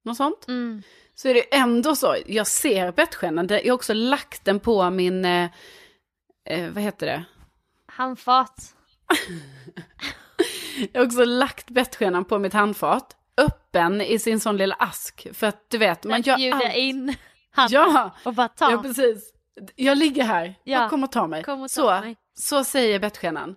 [0.06, 0.48] något sånt.
[0.48, 0.84] mm.
[1.18, 3.48] Så är det ändå så, jag ser bettskenan.
[3.50, 5.50] Jag har också lagt den på min, eh,
[6.46, 7.26] eh, vad heter det?
[7.88, 8.76] handfat.
[10.94, 13.16] Jag har också lagt bettskenan på mitt handfat.
[13.38, 15.28] Öppen i sin sån lilla ask.
[15.34, 16.76] För att du vet, man gör Bjuda allt.
[16.76, 17.16] in
[17.52, 18.72] handen Ja, och bara ta.
[18.72, 19.32] ja, precis.
[19.76, 21.44] Jag ligger här, Ja, jag kommer ta mig.
[21.44, 22.16] kom ta så, mig.
[22.34, 23.56] så säger bettskenan.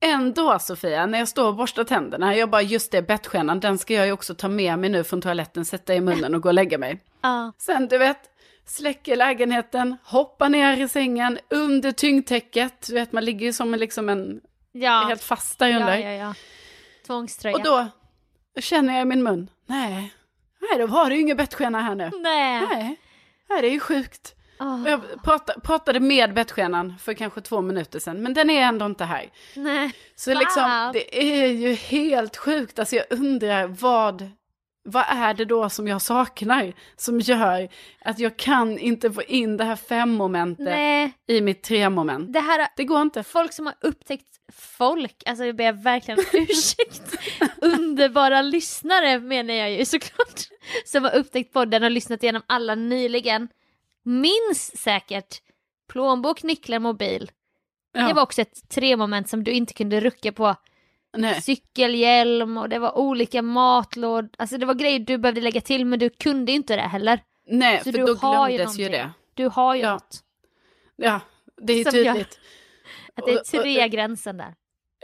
[0.00, 3.94] Ändå Sofia, när jag står och borstar tänderna, jag bara just det, bettskenan, den ska
[3.94, 6.54] jag ju också ta med mig nu från toaletten, sätta i munnen och gå och
[6.54, 7.02] lägga mig.
[7.22, 7.52] Ja.
[7.58, 8.18] Sen du vet,
[8.66, 12.86] släcker lägenheten, hoppar ner i sängen, under tyngdtäcket.
[12.86, 14.40] Du vet, man ligger ju som liksom en,
[14.76, 15.98] Ja, helt fast där under.
[15.98, 16.34] ja, ja, ja.
[17.06, 17.56] Tvångströja.
[17.56, 17.88] Och då
[18.60, 20.14] känner jag i min mun, nej,
[20.60, 22.10] nej då var det ju ingen bettskena här nu.
[22.20, 22.60] Nej.
[22.60, 22.96] Nej,
[23.48, 24.34] nej det är ju sjukt.
[24.58, 25.00] Och Jag
[25.62, 29.30] pratade, med bettskenan för kanske två minuter sedan, men den är ändå inte här.
[29.56, 29.92] nej.
[30.16, 32.78] Så liksom, det är ju helt sjukt.
[32.78, 34.30] Alltså jag undrar vad,
[34.84, 36.72] vad är det då som jag saknar?
[36.96, 37.68] Som gör
[38.00, 42.32] att jag kan inte få in det här fem-momentet Nej, i mitt tre-moment.
[42.32, 43.22] det här Det går inte.
[43.22, 47.16] folk som har upptäckt folk, alltså jag ber verkligen om ursäkt,
[47.60, 50.40] underbara lyssnare menar jag ju såklart,
[50.84, 53.48] som har upptäckt podden och lyssnat igenom alla nyligen,
[54.02, 55.40] minns säkert
[55.88, 57.30] plånbok, nycklar, mobil.
[57.92, 60.54] Ja, Det var också ett tre moment som du inte kunde rucka på.
[61.16, 61.42] Nej.
[61.42, 65.98] Cykelhjälm och det var olika matlåd, alltså det var grejer du behövde lägga till men
[65.98, 67.20] du kunde inte det heller.
[67.48, 69.00] nej, Så för du då har ju glömdes ju någonting.
[69.34, 69.42] det.
[69.42, 69.92] Du har ju Ja.
[69.92, 70.20] något.
[70.96, 71.20] Ja,
[71.62, 72.38] det är Som jag- tydligt.
[73.16, 74.54] Att det är Och- och- tre gränsen där.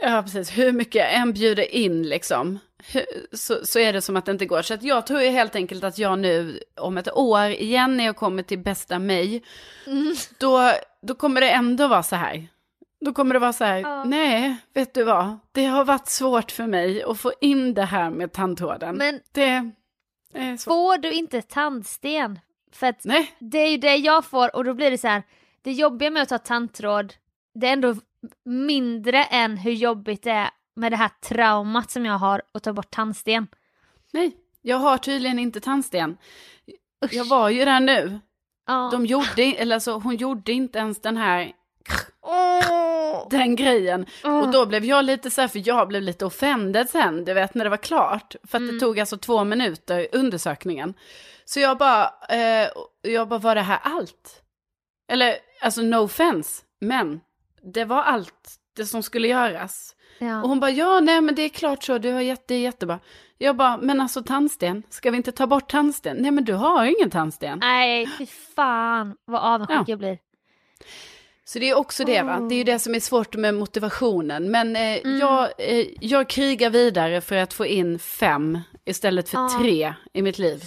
[0.03, 0.57] Ja, precis.
[0.57, 2.59] Hur mycket jag än bjuder in liksom,
[3.33, 4.61] så, så är det som att det inte går.
[4.61, 8.15] Så jag tror ju helt enkelt att jag nu om ett år igen när jag
[8.15, 9.43] kommer till bästa mig,
[9.87, 10.15] Mm.
[10.39, 10.71] då,
[11.01, 12.47] då kommer det ändå vara så här.
[13.05, 14.03] Då kommer det vara så här, Ja.
[14.03, 18.09] nej, vet du vad, det har varit svårt för mig att få in det här
[18.09, 18.95] med tandtråden.
[18.97, 19.71] Men Det
[20.33, 20.73] är svårt.
[20.73, 22.39] får du inte tandsten?
[22.73, 25.23] För att Nej, det är ju det jag får och då blir det så här,
[25.61, 27.13] det jobbiga med att ta tandtråd,
[27.53, 27.95] det är ändå
[28.45, 32.73] mindre än hur jobbigt det är med det här traumat som jag har att ta
[32.73, 33.47] bort tandsten.
[34.13, 36.17] nej, jag har tydligen inte tandsten.
[37.05, 37.13] Usch.
[37.13, 38.19] Jag var ju där nu.
[38.67, 38.89] Ja.
[38.91, 41.51] De gjorde, eller alltså, hon gjorde inte ens den här!
[43.29, 44.05] Den grejen.
[44.23, 47.53] Och då blev jag lite så här, för jag blev lite offended sen, du vet
[47.55, 48.35] när det var klart.
[48.43, 48.73] För att Mm.
[48.75, 50.93] det tog alltså två minuter, undersökningen.
[51.45, 52.67] Så jag bara, eh,
[53.01, 54.41] jag bara, var det här allt?
[55.11, 57.19] Eller, alltså no offense, men
[57.73, 59.95] det var allt det som skulle göras.
[60.19, 60.41] Ja.
[60.43, 62.59] Och hon bara, ja nej men det är klart så, du har jätte, det är
[62.59, 62.99] jättebra.
[63.37, 66.17] Jag bara, men alltså tandsten, ska vi inte ta bort tandsten?
[66.17, 67.59] Nej men du har ingen tandsten.
[67.59, 69.83] Nej, fy fan vad avundsjuk Ja.
[69.87, 70.17] jag blir.
[71.45, 74.51] Så det är också det va, det är ju det som är svårt med motivationen.
[74.51, 79.49] Men eh, jag, eh, jag krigar vidare för att få in fem istället för Ja.
[79.61, 80.63] tre i mitt liv.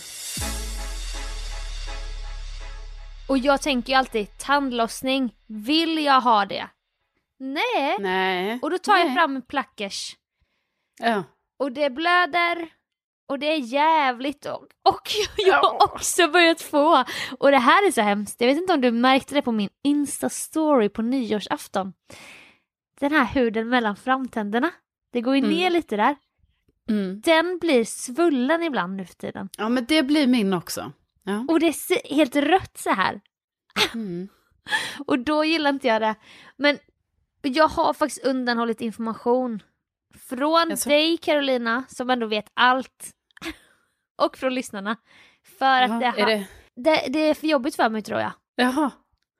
[3.28, 6.68] Och jag tänker ju alltid, tandlossning, vill jag ha det?
[7.38, 7.96] Nej.
[8.00, 8.58] Nej.
[8.62, 9.14] Och då tar jag Nej.
[9.16, 10.16] fram en plackers.
[11.00, 11.22] Ja.
[11.58, 12.68] Och det blöder.
[13.26, 17.04] Och det är jävligt och, och jag har också börjat få.
[17.38, 19.68] Och det här är så hemskt, jag vet inte om du märkte det på min
[19.84, 21.92] Insta-story på nyårsafton.
[23.00, 24.70] Den här huden mellan framtänderna,
[25.12, 25.50] det går ju Mm.
[25.50, 26.16] ner lite där.
[26.88, 27.20] Mm.
[27.20, 29.48] Den blir svullen ibland nu för tiden.
[29.58, 30.92] ja, men det blir min också.
[31.22, 31.44] Ja.
[31.48, 33.20] Och det är helt rött så här.
[33.94, 34.28] Mm.
[35.06, 36.14] Och då gillar inte jag det.
[36.56, 36.78] Men
[37.42, 39.62] jag har faktiskt undanhållit information.
[40.29, 40.88] Från Jaså?
[40.88, 43.11] dig Carolina, som ändå vet allt.
[44.22, 44.96] Och från lyssnarna.
[45.59, 46.46] För att det, Jaha, är ha- det...
[46.77, 48.33] det, det är för jobbigt för mig tror jag.
[48.57, 48.90] Jaha.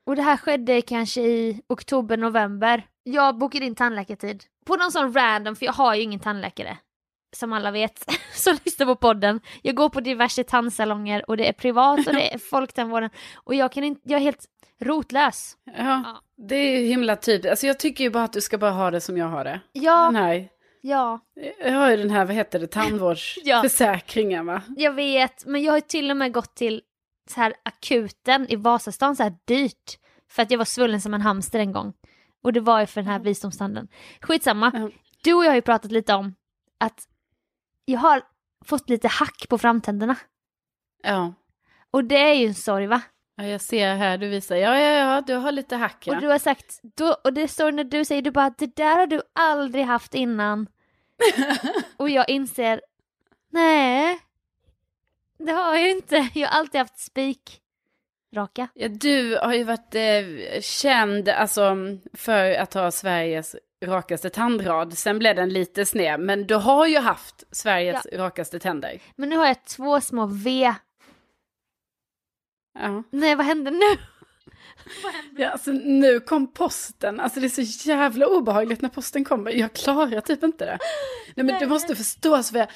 [0.07, 2.87] Och det här skedde kanske i oktober, november.
[3.03, 4.45] Jag bokade in tandläkartid.
[4.67, 6.79] På någon sån random, för jag har ju ingen tandläkare.
[7.37, 9.41] Som alla vet, som lyssnar på podden.
[9.63, 13.11] Jag går på diverse tandsalonger och det är privat och det är folktandvården.
[13.37, 14.45] Och jag, kan inte, jag är helt
[14.81, 15.57] rotlös.
[15.65, 16.21] Ja, Ja.
[16.49, 17.51] det är himla typiskt.
[17.51, 19.61] Alltså jag tycker ju bara att du ska bara ha det som jag har det.
[19.73, 20.49] Ja, Den här,
[20.85, 21.21] ja.
[21.61, 24.63] jag har ju den här, vad heter det, tandvårdsförsäkringen va?
[24.77, 26.83] Jag vet, men jag har till och med gått till
[27.29, 29.99] så här akuten i Vasastan, så här dyrt.
[30.31, 31.93] För att jag var svullen som en hamster en gång.
[32.43, 33.89] Och det var ju för den här visdomstanden.
[34.21, 34.71] Skitsamma.
[34.75, 34.91] Ja.
[35.23, 36.35] Du och jag har ju pratat lite om
[36.79, 37.09] att
[37.85, 38.23] jag har
[38.65, 40.17] fått lite hack på framtänderna.
[41.03, 41.35] Ja.
[41.91, 43.03] Och det är ju en sorg va?
[43.37, 46.15] Ja, jag ser här, du visar, ja, ja, ja, du har lite hack ja.
[46.15, 48.97] Och du har sagt, då, och det står när du säger, du bara det där
[48.97, 50.67] har du aldrig haft innan.
[51.97, 52.81] och jag inser,
[53.51, 54.19] nej,
[55.39, 56.29] det har jag inte.
[56.35, 57.61] Jag har alltid haft spik.
[58.35, 58.69] Raka.
[58.75, 61.77] Ja, du har ju varit eh, känd alltså,
[62.13, 64.99] för att ha Sveriges rakaste tandrad.
[64.99, 69.01] Sen blev den lite sned, men du har ju haft Sveriges rakaste tänder.
[69.17, 70.75] Men nu har jag två små V.
[72.75, 73.03] Ja.
[73.11, 73.97] Nej, vad hände nu?
[75.37, 77.21] ja, alltså nu kom posten.
[77.21, 79.51] Alltså det är så jävla obehagligt när posten kommer.
[79.51, 80.79] Jag klarar typ inte det.
[81.35, 82.67] Nej men du måste förstå Sofia.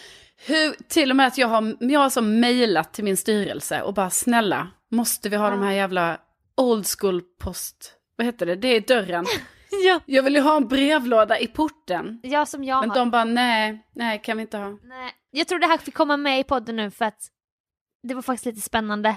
[0.46, 3.94] Hur, till och med att jag har, jag har så mejlat till min styrelse och
[3.94, 6.20] bara snälla, måste vi ha de här jävla
[6.56, 9.26] old school post, vad heter det, det är dörren.
[9.84, 10.00] ja.
[10.06, 12.20] Jag vill ju ha en brevlåda i porten.
[12.22, 12.96] ja, som jag Men har.
[12.96, 14.78] de bara nej, nej kan vi inte ha.
[14.82, 15.12] Nej.
[15.30, 17.28] Jag tror det här fick komma med i podden nu för att
[18.02, 19.16] det var faktiskt lite spännande.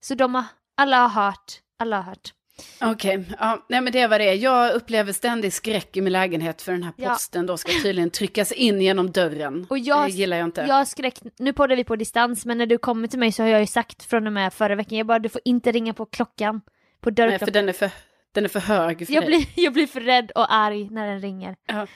[0.00, 0.44] Så de har
[0.76, 2.32] Alla har hört, alla har hört.
[2.80, 4.34] Okej, ja, nej men det var det.
[4.34, 7.08] Jag upplever ständig skräck i min lägenhet för den här Ja.
[7.08, 9.66] posten då ska tydligen tryckas in genom dörren.
[9.70, 10.60] Och jag, det gillar jag inte.
[10.68, 13.42] Jag har skräck, nu poddar vi på distans men när du kommer till mig så
[13.42, 15.94] har jag ju sagt från och med förra veckan, jag bara du får inte ringa
[15.94, 16.60] på klockan,
[17.00, 17.46] på nej, dörrklockan.
[17.46, 17.90] för den är för,
[18.32, 19.28] den är för hög för jag, dig.
[19.28, 21.56] blir, jag blir för rädd och arg när den ringer.
[21.66, 21.86] Ja.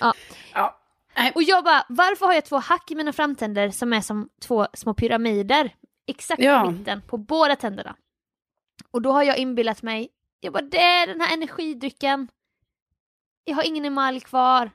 [0.00, 0.14] Ja.
[0.54, 0.74] Ja.
[1.16, 1.32] Nej.
[1.34, 4.66] Och jag bara, varför har jag två hack i mina framtänder som är som två
[4.74, 5.70] små pyramider?
[6.08, 6.68] Exakt Ja.
[6.70, 7.96] i mitten på båda tänderna.
[8.90, 10.08] Och då har jag inbillat mig,
[10.40, 12.28] jag bara det är den här energidrycken.
[13.44, 14.70] Jag har ingen emalj kvar.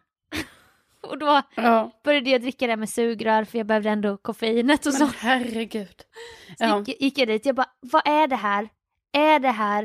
[1.02, 1.92] och då Ja.
[2.04, 5.04] började jag dricka det med sugrör för jag behövde ändå koffeinet och så.
[5.06, 6.02] Men herregud.
[6.58, 6.84] Så Ja.
[6.88, 8.70] gick, gick jag dit, jag bara, vad är det här?
[9.12, 9.84] Är det här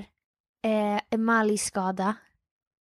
[0.65, 2.15] eh, emaljskada?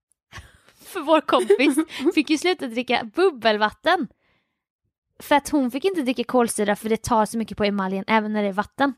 [0.74, 1.76] För vår kompis
[2.14, 4.08] fick ju sluta dricka bubbelvatten.
[5.18, 8.32] För att hon fick inte dricka kolsyra för det tar så mycket på emaljen även
[8.32, 8.94] när det är vatten.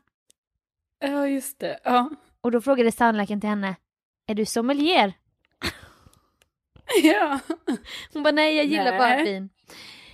[0.99, 1.79] ja, just det.
[1.83, 2.09] Ja.
[2.41, 3.75] Och då frågade tandläkaren till henne,
[4.27, 5.13] är du sommelier?
[7.03, 7.39] Ja.
[8.13, 8.97] Hon bara, nej jag gillar Nej.
[8.99, 9.49] bara vin.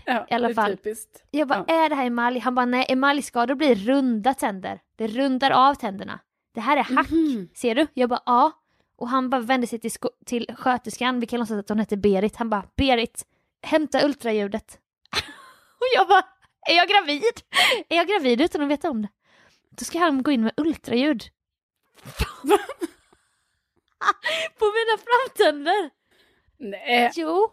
[0.06, 0.72] ja I alla fall.
[0.78, 1.24] Typiskt.
[1.32, 1.74] Jag bara, Ja.
[1.86, 2.40] är det här emalj?
[2.40, 4.80] Han bara, nej emaljskador blir runda tänder.
[4.96, 6.20] Det rundar av tänderna.
[6.54, 7.10] Det här är hack.
[7.12, 7.50] Mhm.
[7.56, 7.88] Ser du?
[7.94, 8.52] Jag bara ja.
[8.98, 9.92] Och han bara vände sig till,
[10.26, 12.36] till sköterskan, vi kan låtsas att hon hette Berit.
[12.36, 13.26] Han bara Berit,
[13.62, 14.80] hämta ultraljudet.
[15.86, 16.24] och jag bara,
[16.68, 17.24] är jag gravid?
[17.90, 19.10] Är jag gravid utan att veta om det?
[19.70, 21.24] Då ska han gå in med ultraljud.
[24.60, 25.90] På mina framtänder.
[26.58, 27.52] Nej, Jo.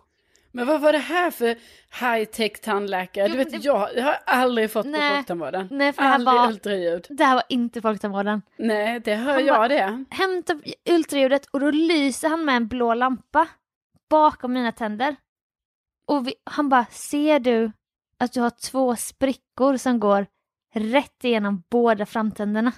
[0.52, 1.56] men vad var det här för
[2.00, 3.28] high-tech tandläkare?
[3.28, 5.10] Du Jo, vet, det- jag, jag har aldrig fått Nej.
[5.10, 5.68] på folktandvården.
[5.70, 7.06] Nej, för det här Aldrig var- ultraljud.
[7.10, 8.42] Det här var inte folktandvården.
[8.56, 10.04] Nej, det hör Han jag bara- det.
[10.10, 10.58] Hämta
[10.90, 13.48] ultraljudet och då lyser han med en blå lampa
[14.10, 15.16] bakom mina tänder.
[16.06, 17.72] Och vi, han bara, ser du
[18.24, 20.26] att du har två sprickor som går
[20.74, 22.72] rätt igenom båda framtänderna?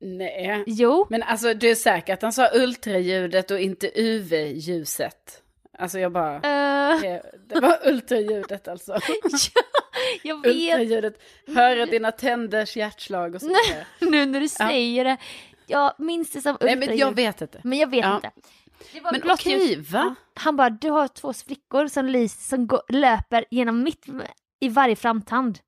[0.00, 0.64] Nej.
[0.66, 1.06] Jo.
[1.10, 5.40] Men alltså du är säker att han sa ultraljudet och inte UV-ljuset?
[5.78, 8.92] Alltså jag bara, Eh, det, det var ultraljudet alltså.
[9.52, 9.62] ja,
[10.22, 13.86] jag vet Ultraljudet, höra dina tänders hjärtslag och så vidare.
[14.10, 15.16] nu när du säger det.
[15.66, 16.88] Jag minns det som Nej ultraljud.
[16.90, 17.60] men jag vet inte.
[17.64, 18.14] Men jag vet Ja.
[18.16, 18.30] inte.
[19.02, 19.90] Men blått okej, ljus.
[19.90, 20.14] va?
[20.34, 24.06] Han bara, du har två sprickor som, lys, som går, löper genom mitt
[24.60, 25.58] i varje framtand.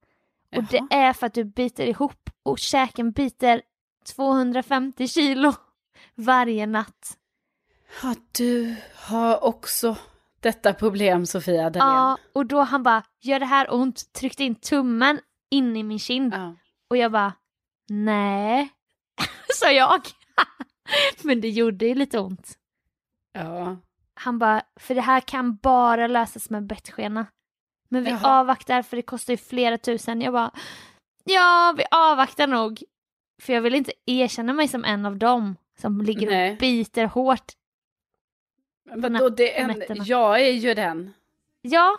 [0.57, 0.89] Och det Jaha.
[0.91, 3.63] är för att du biter ihop och käken biter
[4.17, 5.53] 250 kilo
[6.15, 7.19] varje natt.
[8.03, 9.97] Ja, du har också
[10.41, 11.89] detta problem Sofia Dalén.
[11.89, 14.13] Ja, och då han bara, gör det här ont?
[14.13, 15.21] Tryckte in tummen
[15.51, 16.35] in i min kind.
[16.35, 16.55] Ja.
[16.91, 17.33] Och jag bara,
[17.89, 18.69] nej,
[19.55, 20.01] sa jag.
[21.23, 22.59] Men det gjorde ju lite ont.
[23.33, 23.77] ja.
[24.19, 27.27] Han bara, för det här kan bara lösas med bettskena.
[27.89, 28.41] Men vi Jaha.
[28.41, 30.21] avvaktar för det kostar ju flera tusen.
[30.21, 30.51] Jag bara,
[31.25, 32.83] ja vi avvaktar nog.
[33.43, 36.53] För jag vill inte erkänna mig som en av dem som ligger Nej.
[36.53, 37.53] och biter hårt.
[38.97, 41.13] Men då, det är en, jag är ju den.
[41.63, 41.99] Ja,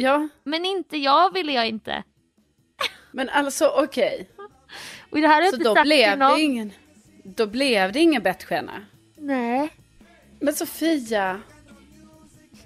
[0.00, 2.02] Ja, men inte jag ville jag inte.
[3.12, 4.30] men alltså okej.
[5.10, 6.72] Och det här har jag Så då blev, det ingen,
[7.24, 8.86] då blev det ingen bettskena.
[9.16, 9.68] Nej,
[10.40, 11.40] Men Sofia,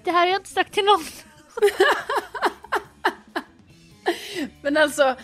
[0.03, 1.03] det här har jag inte sagt till någon.
[4.61, 5.15] men alltså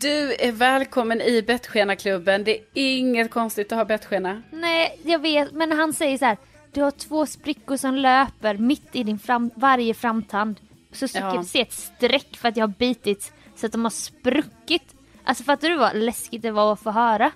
[0.00, 2.44] du är välkommen i bettskena-klubben.
[2.44, 4.42] Det är inget konstigt att ha bettskena.
[4.50, 6.36] Nej, jag vet, men han säger så här.
[6.72, 10.56] Du har två sprickor som löper mitt i din fram, varje framtand.
[10.92, 11.36] Så ska Ja.
[11.38, 14.94] du se ett streck för att jag har bitit så att de har spruckit.
[15.24, 17.30] Alltså fattar du vad läskigt det var att få höra?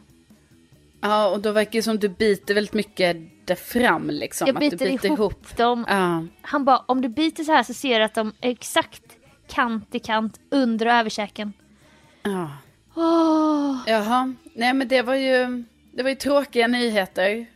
[1.00, 4.46] Ja, och då verkar det som du biter väldigt mycket där fram liksom.
[4.46, 5.56] jag att biter, du biter ihop, ihop.
[5.56, 5.86] dem.
[5.88, 6.24] Ja.
[6.42, 9.02] Han bara, om du biter så här så ser du att de är exakt
[9.54, 11.52] kant i kant under och överkäken.
[12.22, 12.50] ja.
[12.94, 13.76] Åh.
[13.86, 17.46] Jaha, nej men det var ju, det var ju tråkiga nyheter.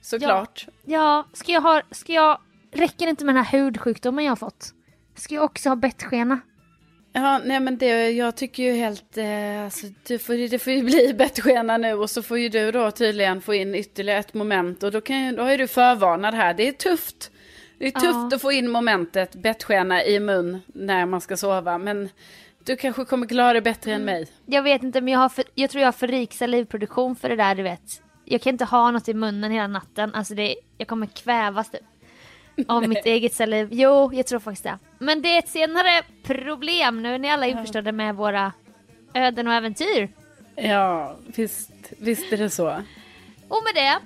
[0.00, 0.66] Såklart.
[0.84, 2.38] Ja, ska jag ha, ska jag,
[2.72, 4.74] räcker det inte med den här hudsjukdomen jag har fått?
[5.14, 6.40] Ska jag också ha bettskena?
[7.12, 10.82] Ja, nej men det, jag tycker ju helt, eh, alltså, du får, det får ju
[10.82, 14.82] bli bettskena nu och så får ju du då tydligen få in ytterligare ett moment
[14.82, 16.54] och då, kan då är du förvarnad här.
[16.54, 17.31] Det är tufft.
[17.82, 18.30] Det är tufft Ja.
[18.36, 22.08] att få in momentet bettskena i mun när man ska sova, men
[22.64, 24.28] du kanske kommer klara det bättre än mig.
[24.46, 27.28] Jag vet inte men jag, har för, jag tror jag har för rik salivproduktion för
[27.28, 28.02] det där du vet.
[28.24, 30.14] Jag kan inte ha något i munnen hela natten.
[30.14, 31.80] Alltså det, jag kommer kvävas typ.
[32.68, 33.68] Av mitt eget saliv.
[33.72, 34.78] Jo, jag tror faktiskt det.
[34.98, 37.18] Men det är ett senare problem nu.
[37.18, 38.52] Ni alla är införstådda med våra
[39.14, 40.08] öden och äventyr.
[40.56, 42.66] Ja, visst, visst är det så.
[43.48, 43.98] Och med det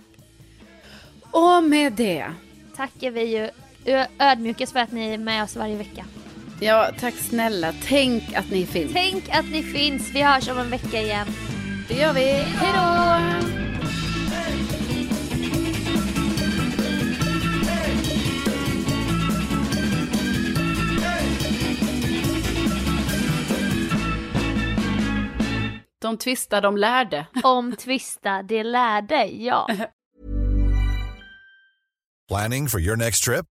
[1.31, 2.27] Och med det,
[2.77, 3.51] tackar vi ju
[4.19, 6.05] ödmjukast för att ni är med oss varje vecka.
[6.61, 7.73] Ja, tack snälla.
[7.89, 8.93] Tänk att ni finns.
[8.93, 10.11] Tänk att ni finns.
[10.15, 11.27] Vi hörs om en vecka igen.
[11.89, 12.21] Det gör vi.
[12.33, 13.57] Hej då!
[26.01, 27.27] De tvista, de lärde.
[27.43, 29.69] Om tvista, de lärde, ja.
[32.29, 33.47] Planning for your next trip?